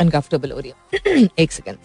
अनकंफर्टेबल 0.01 0.51
हो 0.51 0.61
रही 0.61 0.71
है। 0.71 1.29
एक 1.39 1.53
सेकेंड 1.53 1.77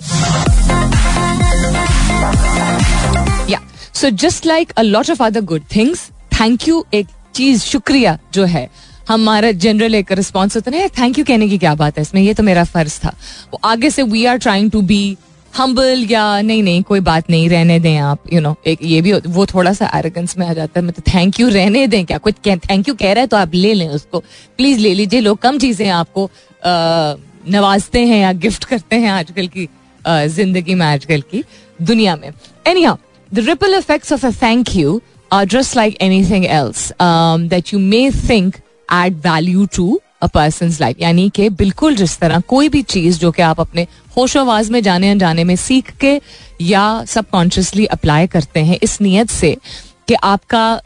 या 3.50 3.60
so 3.94 4.10
just 4.26 4.46
like 4.46 4.72
a 4.72 4.82
lot 4.82 5.10
of 5.12 5.24
other 5.24 5.42
good 5.52 5.64
things 5.76 6.10
thank 6.40 6.68
you 6.68 6.86
एक 6.94 7.08
चीज़ 7.36 7.64
शुक्रिया 7.64 8.18
जो 8.34 8.46
है। 8.46 8.70
हमारा 9.10 9.52
जनरल 9.54 9.96
एक 9.96 10.12
रिस्पॉन्स 10.12 10.56
होता 10.56 10.72
है 10.72 10.88
थैंक 11.00 11.18
यू 11.20 11.26
कहने 11.26 11.48
की 11.50 11.58
क्या 11.58 11.74
बात 11.76 11.98
है? 11.98 12.02
इसमें 12.02 12.22
ये 12.22 12.34
तो 12.34 12.44
मेरा 12.44 12.64
फ़र्ज़ 12.66 13.00
था। 13.00 13.16
वो 13.54 13.60
आगे 13.66 13.90
से 13.90 14.04
we 14.04 14.26
are 14.26 14.38
trying 14.38 14.72
to 14.72 14.82
be 14.84 15.18
humble 15.54 16.06
या 16.10 16.42
नहीं 16.42 16.62
नहीं, 16.64 16.82
कोई 16.84 17.00
बात 17.02 17.30
नहीं, 17.30 17.50
रहने 17.50 17.80
दें 17.80 17.98
आप। 18.00 18.34
यू 18.34 18.42
नो 18.42 18.56
एक 18.68 18.80
ये 18.84 19.02
भी 19.02 19.14
वो 19.14 19.46
थोड़ा 19.46 19.74
सा 19.74 19.90
एरोगेंस 19.96 20.38
में 20.38 20.46
आ 20.48 20.54
जाता 20.54 20.80
है 20.80 20.86
मतलब 20.86 21.14
थैंक 21.14 21.40
यू 21.40 21.48
रहने 21.50 21.86
दें 21.88 22.06
क्या? 22.06 22.18
कुछ 22.18 22.36
थैंक 22.48 22.88
यू 22.88 22.94
कह 22.96 23.14
रहा 23.14 23.22
है 23.22 23.28
तो 23.28 23.38
आप 23.38 23.54
ले 23.56 23.74
लें 23.74 23.88
उसको। 23.90 24.20
प्लीज़ 24.58 24.80
ले 24.80 24.94
लीजिए, 24.94 25.20
लोग 25.22 25.38
कम 25.40 25.58
चीज़ें 25.60 25.90
आपको 25.90 26.30
नवाजते 27.48 28.00
हैं 28.00 28.22
या 28.22 28.32
गिफ्ट 28.34 28.64
करते 28.64 28.96
हैं 28.96 29.10
आजकल 29.12 29.48
की 29.48 29.68
ज़िंदगी 30.06 30.76
में, 30.76 30.86
आजकल 30.86 31.22
की 31.24 31.44
दुनिया 31.82 32.16
में। 32.16 32.32
Anyhow 32.84 32.98
the 33.32 33.40
ripple 33.40 33.76
effects 33.76 34.14
of 34.14 34.26
a 34.26 34.32
thank 34.42 34.76
you 34.76 35.02
just 35.34 35.76
like 35.76 35.98
anything 36.30 36.46
else 36.46 36.92
that 37.50 37.74
you 37.74 37.80
may 37.80 38.10
think 38.12 38.56
add 38.94 39.18
value 39.18 39.66
to 39.66 40.00
a 40.22 40.28
person 40.28 40.76
life 40.82 41.00
यानी 41.00 41.30
कि 41.30 41.50
बिल्कुल 41.50 41.96
जिस 41.96 42.18
तरह 42.20 42.40
कोई 42.40 42.70
भी 42.70 42.82
चीज़ 42.82 43.20
जो 43.20 43.32
कि 43.32 43.42
आप 43.42 43.60
अपने 43.60 43.88
होशोवाज 44.18 44.70
में 44.70 44.82
जाने 44.84 45.10
अनजाने 45.12 45.44
में 45.44 45.56
सीख 45.56 45.92
के 45.96 46.20
या 46.62 47.06
सबकॉन्शियसली 47.06 47.86
अप्लाई 47.86 48.28
करते 48.28 48.60
हैं 48.60 48.78
इस 48.84 49.02
नीयत 49.02 49.30
से 49.30 49.58
कि 50.08 50.14
आपका 50.14 50.82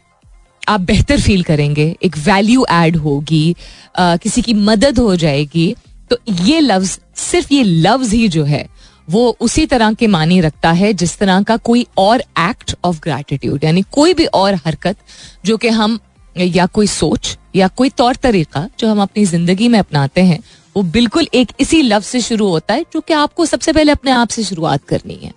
आप 0.68 0.82
बेहतर 0.82 1.22
फील 1.22 1.44
करेंगे 1.44 1.96
एक 2.04 2.18
वैल्यू 2.18 2.66
ऐड 2.72 2.96
होगी 2.96 3.56
आ, 4.00 4.16
किसी 4.18 4.42
की 4.42 4.54
मदद 4.54 5.00
हो 5.00 5.16
जाएगी। 5.16 5.76
तो 6.10 6.18
ये 6.44 6.60
लफ्ज 6.60 7.00
सिर्फ़ 7.16 7.54
ये 7.54 7.64
लफ्ज 7.64 8.14
ही 8.14 8.28
जो 8.28 8.44
है 8.44 8.68
वो 9.08 9.36
उसी 9.40 9.66
तरह 9.66 9.94
के 9.94 10.08
मानी 10.08 10.40
रखता 10.42 10.72
है 10.72 10.92
जिस 10.94 11.18
तरह 11.18 11.42
का 11.44 11.58
कोई 11.60 11.86
और 11.98 12.22
एक्ट 12.40 12.76
ऑफ़ 12.86 13.00
ग्रेटिट्यूड 13.00 13.64
यानी 13.64 13.82
कोई 13.92 14.14
भी 14.14 14.26
और 14.26 14.56
हरकत 14.56 14.98
जो 15.46 15.58
कि 15.58 15.70
हम 15.70 16.00
या 16.36 16.66
कोई 16.68 16.88
सोच 16.88 17.38
या 17.56 17.68
कोई 17.68 17.90
तौर 17.92 18.16
तरीका 18.16 18.68
जो 18.80 18.88
हम 18.88 19.02
अपनी 19.02 19.26
ज़िंदगी 19.26 19.68
में 19.68 19.78
अपनाते 19.80 20.22
हैं, 20.22 20.40
वो 20.76 20.84
बिल्कुल 20.84 21.28
एक 21.34 21.52
इसी 21.60 21.82
लफ्ज 21.82 22.06
से 22.06 22.22
शुरू 22.22 22.48
होता 22.50 22.74
है 22.74 22.86
जो 22.94 23.02
कि 23.02 23.14
आपको 23.14 23.46
सबसे 23.46 23.74
पहले 23.74 23.92
अपने 23.92 24.12
आप 24.12 24.30
से 24.30 24.44
शुरुआत 24.44 24.84
करनी 24.88 25.20
है। 25.24 25.32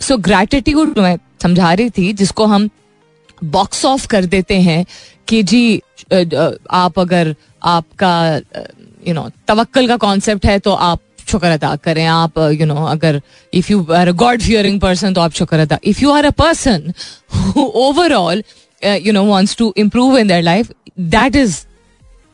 सो 0.00 0.16
ग्रेटिट्यूड 0.18 0.98
मैं 0.98 1.16
समझा 1.42 1.72
रही 1.72 1.90
थी, 1.90 2.12
जिसको 2.12 2.46
हम 2.46 2.68
बॉक्स 3.44 3.84
ऑफ़ 3.84 4.06
कर 4.06 4.24
देते 4.26 4.60
हैं 4.60 4.84
कि 5.28 5.42
जी 5.42 5.76
आप 6.12 6.98
अगर 6.98 7.34
आपका 7.62 8.40
यू 9.08 9.14
नो 9.14 9.28
तवक्कल 9.48 9.88
का 9.88 9.96
कॉन्सेप्ट 9.98 10.46
है 10.46 10.58
तो 10.58 10.72
आप 10.72 11.00
शुक्र 11.28 11.46
अदा 11.48 11.74
करें। 11.76 12.04
आप 12.06 12.38
यू 12.60 12.66
नो 12.66 12.84
अगर 12.86 13.20
if 13.52 13.72
you 13.72 13.86
are 13.92 14.08
a 14.08 14.12
God 14.22 14.42
fearing 14.42 14.80
person 14.80 15.14
तो 15.14 15.20
आप 15.20 15.32
शुक्र 15.34 15.58
अदा। 15.58 15.78
If 15.84 16.02
you 16.02 16.10
are 16.12 16.24
a 16.24 16.30
person 16.38 16.92
overall 17.56 18.42
you 18.82 19.12
know 19.12 19.24
wants 19.26 19.56
to 19.56 19.72
improve 19.78 20.18
in 20.18 20.28
their 20.28 20.42
life 20.42 20.72
that 21.00 21.36
is 21.36 21.56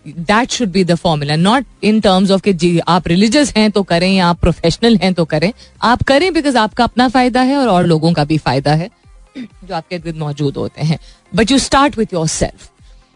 that 0.07 0.51
should 0.51 0.69
be 0.73 0.85
the 0.85 0.95
formula 0.97 1.37
not 1.37 1.65
in 1.85 2.01
terms 2.01 2.31
of 2.31 2.43
कि 2.43 2.53
जी, 2.53 2.79
आप 2.79 3.09
religious 3.09 3.53
हैं 3.57 3.71
तो 3.71 3.83
करें 3.85 4.11
या 4.11 4.27
आप 4.27 4.39
प्रोफेशनल 4.41 4.97
हैं 4.97 5.13
तो 5.15 5.25
करें। 5.27 5.53
आप 5.83 6.03
करें 6.03 6.33
बिकॉज़ 6.33 6.57
आपका 6.59 6.85
अपना 6.85 7.09
फ़ायदा 7.09 7.43
है 7.43 7.57
और 7.57 7.69
और 7.69 7.87
लोगों 7.87 8.13
का 8.13 8.25
भी 8.25 8.39
फ़ायदा 8.39 8.75
है 8.75 8.91
जो 9.39 9.75
आपके 9.75 9.97
इर्द 9.97 10.17
मौजूद 10.19 10.57
होते 10.57 10.83
हैं। 10.83 10.99
But 11.33 11.51
you 11.51 11.59
start 11.59 11.99
with 11.99 12.15
yourself 12.29 12.71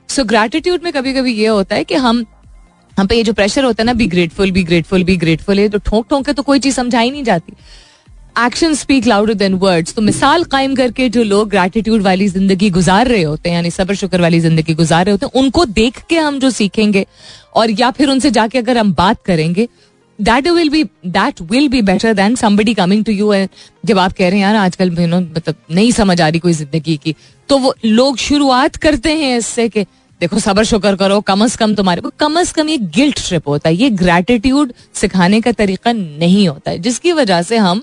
so 0.09 0.25
gratitude 0.25 0.83
में 0.85 0.93
कभी 0.93 1.13
कभी 1.15 1.33
ये 1.35 1.47
होता 1.47 1.75
है 1.75 1.85
कि 1.85 1.95
हम 1.97 2.25
हम 2.97 3.07
पे 3.07 3.17
ये 3.17 3.23
जो 3.23 3.33
प्रेशर 3.33 3.65
होता 3.65 3.83
है 3.83 3.87
ना 3.87 3.93
be 3.95 4.07
grateful 4.09 4.51
be 4.53 4.63
grateful 4.65 5.05
be 5.05 5.17
grateful 5.17 5.59
है 5.59 5.69
तो 5.69 5.79
ठोंक 5.81 6.07
ठोंक 6.11 6.27
के 6.27 6.33
तो 6.33 6.43
कोई 6.43 6.59
चीज़ 6.59 6.75
समझाई 6.77 7.11
नहीं 7.11 7.25
जाती। 7.25 7.53
Action 8.39 8.75
speak 8.75 9.07
louder 9.07 9.35
than 9.35 9.55
words 9.55 9.95
तो 9.95 10.03
मिसाल 10.03 10.45
कायम 10.47 10.75
करके 10.75 11.09
जो 11.09 11.23
लोग 11.25 11.49
ग्रेटिट्यूड 11.51 12.03
वाली 12.03 12.29
ज़िंदगी 12.29 12.71
गुजार 12.71 13.09
रहे 13.09 13.23
होते 13.23 13.49
हैं, 13.49 13.57
यानी 13.57 13.71
सबर 13.71 13.95
शुक्र 13.95 14.21
वाली 14.21 14.41
ज़िंदगी 14.41 14.75
गुजार 14.75 15.05
रहे 15.05 15.13
होते 15.13 15.27
हैं, 15.27 15.43
उनको 15.43 15.65
देख 15.67 16.01
के 16.09 16.19
हम 16.19 16.39
जो 16.39 16.51
सीखेंगे, 16.53 17.07
और 17.55 17.71
या 17.71 17.91
फिर 17.91 18.11
उनसे 18.11 18.31
जाके 18.31 18.59
अगर 18.59 18.79
हम 18.79 18.93
बात 18.95 19.23
करेंगे 19.27 19.69
that 20.19 20.49
will 20.49 20.69
be 20.71 20.83
that 21.07 21.41
will 21.43 21.69
be 21.69 21.83
better 21.83 22.15
than 22.15 22.35
somebody 22.37 22.75
coming 22.75 23.05
to 23.05 23.13
you 23.13 23.33
जब 23.85 23.99
आप 23.99 24.13
कह 24.13 24.29
रहे 24.29 24.39
हैं, 24.39 24.43
यार, 24.43 24.57
आजकल 24.57 24.91
मतलब 24.91 25.55
नहीं 25.71 25.91
समझ 25.93 26.21
आ 26.21 26.29
रही 26.29 26.39
कोई 26.41 26.53
ज़िंदगी 26.55 26.97
की। 26.97 27.15
तो 27.49 27.59
वो 27.59 27.75
लोग 27.85 28.17
शुरुआत 28.19 28.77
करते 28.79 29.15
हैं 29.15 29.37
इससे 29.39 29.69
कि 29.69 29.85
देखो, 30.23 30.39
सबर 30.39 30.65
शुक्र 30.65 30.95
करो, 30.97 31.21
कम 31.21 31.43
अज 31.45 31.55
कम 31.57 31.75
तुम्हारे 31.75 32.01
को, 32.01 32.11
कम 32.19 32.39
अज 32.41 32.51
कम 32.53 32.69
ये 32.69 32.77
गिल्ट 32.97 33.21
ट्रिप 33.29 33.49
होता 33.49 33.69
है, 33.69 33.75
ये 33.77 33.89
ग्रेटिट्यूड 33.91 34.73
सिखाने 34.95 35.41
का 35.41 35.53
तरीका 35.53 35.93
नहीं 35.93 36.47
होता 36.49 36.71
है, 36.71 36.79
जिसकी 36.79 37.13
वजह 37.13 37.43
से 37.43 37.57
हम 37.57 37.83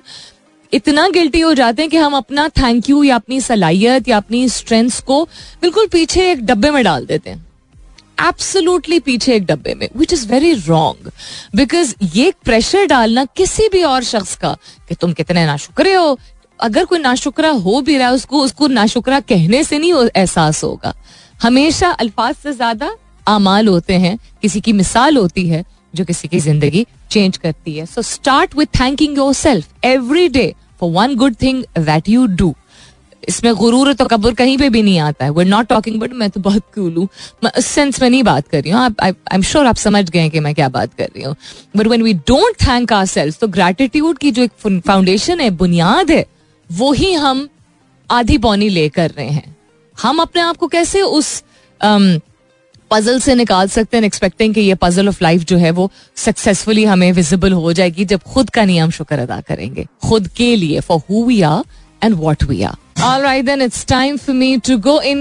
इतना 0.71 1.07
गिल्टी 1.09 1.39
हो 1.39 1.53
जाते 1.53 1.81
हैं 1.81 1.91
कि 1.91 1.97
हम 1.97 2.13
अपना 2.13 2.47
थैंक 2.57 2.89
यू 2.89 3.03
या 3.03 3.15
अपनी 3.15 3.41
सलाहियत 3.41 4.07
या 4.07 4.17
अपनी 4.17 4.47
स्ट्रेंथ्स 4.49 4.99
को 5.01 5.23
बिल्कुल 5.61 5.87
पीछे 5.87 6.31
एक 6.31 6.45
डब्बे 6.45 6.71
में 6.71 6.83
डाल 6.83 7.05
देते 7.05 7.29
हैं। 7.29 7.45
एब्सोल्युटली 8.21 8.99
पीछे 8.99 9.35
एक 9.35 9.45
डब्बे 9.45 9.73
में 9.73 9.87
which 9.97 10.13
is 10.13 10.27
very 10.27 10.53
wrong 10.53 11.11
because 11.55 11.93
ये 12.15 12.33
प्रेशर 12.45 12.85
डालना 12.85 13.25
किसी 13.37 13.67
भी 13.67 13.83
और 13.83 14.03
शख्स 14.03 14.35
का 14.35 14.55
कि 14.89 14.95
तुम 14.95 15.13
कितने 15.13 15.45
नाशुक्रे 15.45 15.93
हो। 15.93 16.17
अगर 16.59 16.85
कोई 16.85 16.99
नाशुक्रा 16.99 17.49
हो 17.49 17.81
भी 17.81 17.97
रहा 17.97 18.07
है, 18.07 18.13
उसको 18.13 18.43
उसको 18.43 18.67
नाशुक्रा 18.67 19.19
कहने 19.19 19.63
से 19.63 19.77
नहीं 19.79 19.93
एहसास 19.93 20.63
होगा। 20.63 20.93
हमेशा 21.39 21.89
अल्फाज 21.91 22.35
से 22.35 22.53
ज़्यादा 22.53 22.95
आमाल 23.27 23.67
होते 23.67 23.93
हैं, 23.95 24.17
किसी 24.41 24.61
की 24.61 24.73
मिसाल 24.73 25.17
होती 25.17 25.47
है, 25.47 25.63
जो 25.93 26.05
किसी 26.05 26.27
की 26.27 26.39
ज़िंदगी 26.39 26.85
चेंज 27.11 27.37
करती 27.37 27.73
है। 27.73 27.85
So 27.85 28.01
start 28.03 28.55
with 28.57 28.79
thanking 28.79 29.17
yourself 29.35 29.85
every 29.85 30.27
day 30.29 30.53
for 30.79 30.91
one 30.93 31.15
good 31.15 31.35
thing 31.41 31.63
that 31.79 32.09
you 32.09 32.25
do 32.27 32.53
इसमें 33.23 33.53
गुरूर 33.55 33.93
तो 33.93 34.05
कबूर 34.05 34.33
कहीं 34.33 34.57
पे 34.57 34.69
भी 34.69 34.81
नहीं 34.83 34.99
आता 34.99 35.25
है। 35.25 35.31
वी 35.31 35.43
नॉट 35.45 35.67
टॉकिंग 35.67 35.99
बट 35.99 36.13
मैं 36.13 36.29
तो 36.29 36.39
बहुत 36.41 36.63
कूल 36.75 36.93
हूँ। 36.93 37.07
मैं 37.43 37.51
उस 37.57 37.65
सेंस 37.65 38.01
में 38.01 38.09
नहीं 38.09 38.23
बात 38.23 38.47
कर 38.47 38.61
रही 38.61 38.71
हूँ। 38.71 38.95
आई 39.03 39.11
एम 39.33 39.41
श्योर 39.41 39.65
आप 39.65 39.75
समझ 39.77 40.09
गए 40.09 40.29
कि 40.29 40.39
मैं 40.39 40.53
क्या 40.55 40.69
बात 40.69 40.93
कर 40.93 41.05
रही 41.05 41.23
हूँ। 41.23 41.35
But 41.77 41.87
when 41.87 42.03
we 42.03 42.13
don't 42.13 42.55
thank 42.61 42.93
our 42.93 43.05
self 43.05 43.39
तो 43.39 43.47
ग्रेटिट्यूड 43.49 44.17
की 44.17 44.31
जो 44.31 44.43
एक 44.43 44.51
फाउंडेशन 44.87 45.39
है, 45.39 45.49
बुनियाद 45.51 46.11
है, 46.11 46.25
वो 46.69 46.91
ही 46.93 47.13
हम 47.13 47.47
आधी 48.09 48.37
पौनी 48.37 48.69
ले 48.69 48.87
कर 48.89 49.11
रहे 49.11 49.29
हैं। 49.29 49.55
हम 50.01 50.19
अपने 50.19 50.41
आप 50.41 50.57
को 50.57 50.67
कैसे 50.67 51.01
उस 51.01 51.43
पजल 52.91 53.17
um, 53.17 53.23
से 53.25 53.35
निकाल 53.35 53.67
सकते 53.67 53.97
हैं 53.97 54.03
एक्सपेक्टिंग 54.03 54.53
कि 54.53 54.61
ये 54.61 54.75
पजल 54.75 55.07
ऑफ़ 55.07 55.19
लाइफ 55.21 55.41
जो 55.41 55.57
है 55.57 55.71
वो 55.71 55.91
सक्सेसफुली 56.15 56.85
हमें 56.85 57.11
विजिबल 57.11 57.53
हो 57.53 57.73
जाएगी 57.73 58.05
जब 58.05 58.21
खुद 58.23 58.49
का 58.49 58.65
नियम 58.65 58.89
शुक्र 58.89 59.19
अदा 59.19 59.41
करेंगे। 59.41 59.85
खुद 60.07 60.27
के 60.27 60.55
लिए 60.55 60.79
for 60.79 60.99
who 61.09 61.25
we 61.25 61.41
are 61.41 61.63
and 62.03 62.15
what 62.15 62.43
we 62.43 62.61
are 62.63 62.75
All 63.01 63.21
right, 63.23 63.45
then 63.47 63.61
it's 63.61 63.85
time 63.85 64.17
for 64.17 64.33
me 64.33 64.47
to 64.59 64.73
go 64.77 64.93
in 65.11 65.19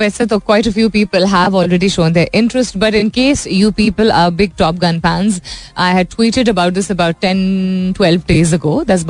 वैसे 0.00 0.24
तो 0.26 0.38
quite 0.38 0.68
few 0.68 0.88
people 0.88 1.24
have 1.26 1.56
already 1.56 1.88
shown 1.88 2.12
their 2.12 2.30
interest 2.34 2.76
but 2.78 2.94
in 2.94 3.08
case 3.10 3.46
you 3.52 3.70
people 3.70 4.10
are 4.12 4.30
big 4.32 4.50
Top 4.58 4.78
Gun 4.80 4.98
fans 5.00 5.40
I 5.76 5.94
had 5.94 6.08
tweeted 6.08 6.48
about 6.48 6.72
this 6.72 6.90
about 6.90 7.16
ten 7.20 7.92
twelve 7.96 8.22
days 8.28 8.54
ago 8.54 8.82
दस 8.84 9.04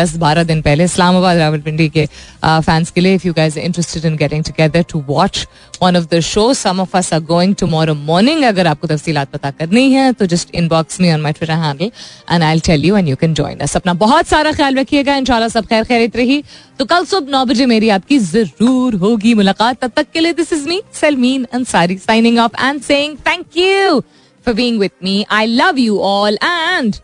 दस 0.00 0.16
बारह 0.16 0.44
दिन 0.44 0.62
पहले 0.62 0.84
इस्लामाबाद 0.84 1.36
रावलपिंडी 1.38 1.88
के 1.88 2.06
fans 2.44 2.90
के 2.90 3.00
लिए 3.00 3.14
if 3.14 3.26
you 3.26 3.32
guys 3.32 3.58
interested 3.58 4.04
in 4.04 4.16
getting 4.16 4.44
together 4.44 4.84
to 4.90 5.04
watch 5.08 5.46
one 5.82 5.96
of 5.96 6.06
the 6.14 6.20
show 6.20 6.52
some 6.54 6.80
of 6.80 6.96
us 6.96 7.12
are 7.14 7.20
going 7.24 7.54
tomorrow 7.54 7.94
morning 7.94 8.44
अगर 8.44 8.66
आपको 8.66 8.86
तफसीत 8.86 9.18
पता 9.32 9.50
करनी 9.50 9.90
है 9.92 10.12
तो 10.12 10.26
just 10.26 10.54
inbox 10.54 11.00
me 11.00 11.12
on 11.12 11.20
my 11.20 11.32
Twitter 11.32 11.54
handle 11.54 11.90
and 12.32 12.42
I 12.42 12.60
tell 12.66 12.84
you 12.84 12.96
and 12.96 13.08
you 13.08 13.16
can 13.16 13.34
join 13.34 13.58
us 13.58 13.76
अपना 13.76 13.94
बहुत 13.96 14.26
सारा 14.26 14.52
ख्याल 14.52 14.78
रखिएगा 14.78 15.16
इन 15.16 15.48
सब 15.48 15.66
खैर 15.66 15.84
खैरित 15.84 16.16
रही। 16.16 16.42
तो 16.78 16.84
कल 16.84 17.04
सुबह 17.04 17.30
नौ 17.30 17.44
बजे 17.44 17.66
मेरी 17.66 17.88
आपकी 17.88 18.18
ज़रूर 18.18 18.94
होगी 18.94 19.32
मुलाकात, 19.34 19.78
तब 19.80 19.92
तक 19.96 20.05
के 20.12 20.20
लिए 20.20 20.32
this 20.32 20.52
is 20.52 20.68
me 20.68 20.82
Salmeen 21.00 21.44
Ansari 21.54 21.98
signing 21.98 22.38
off 22.38 22.62
and 22.62 22.80
saying 22.82 23.16
thank 23.26 23.56
you 23.56 24.00
for 24.46 24.54
being 24.54 24.80
with 24.80 24.90
me 25.04 25.24
I 25.30 25.46
love 25.46 25.78
you 25.78 25.98
all 26.00 26.38
and 26.44 26.94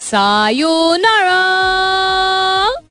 sayonara. 0.00 1.40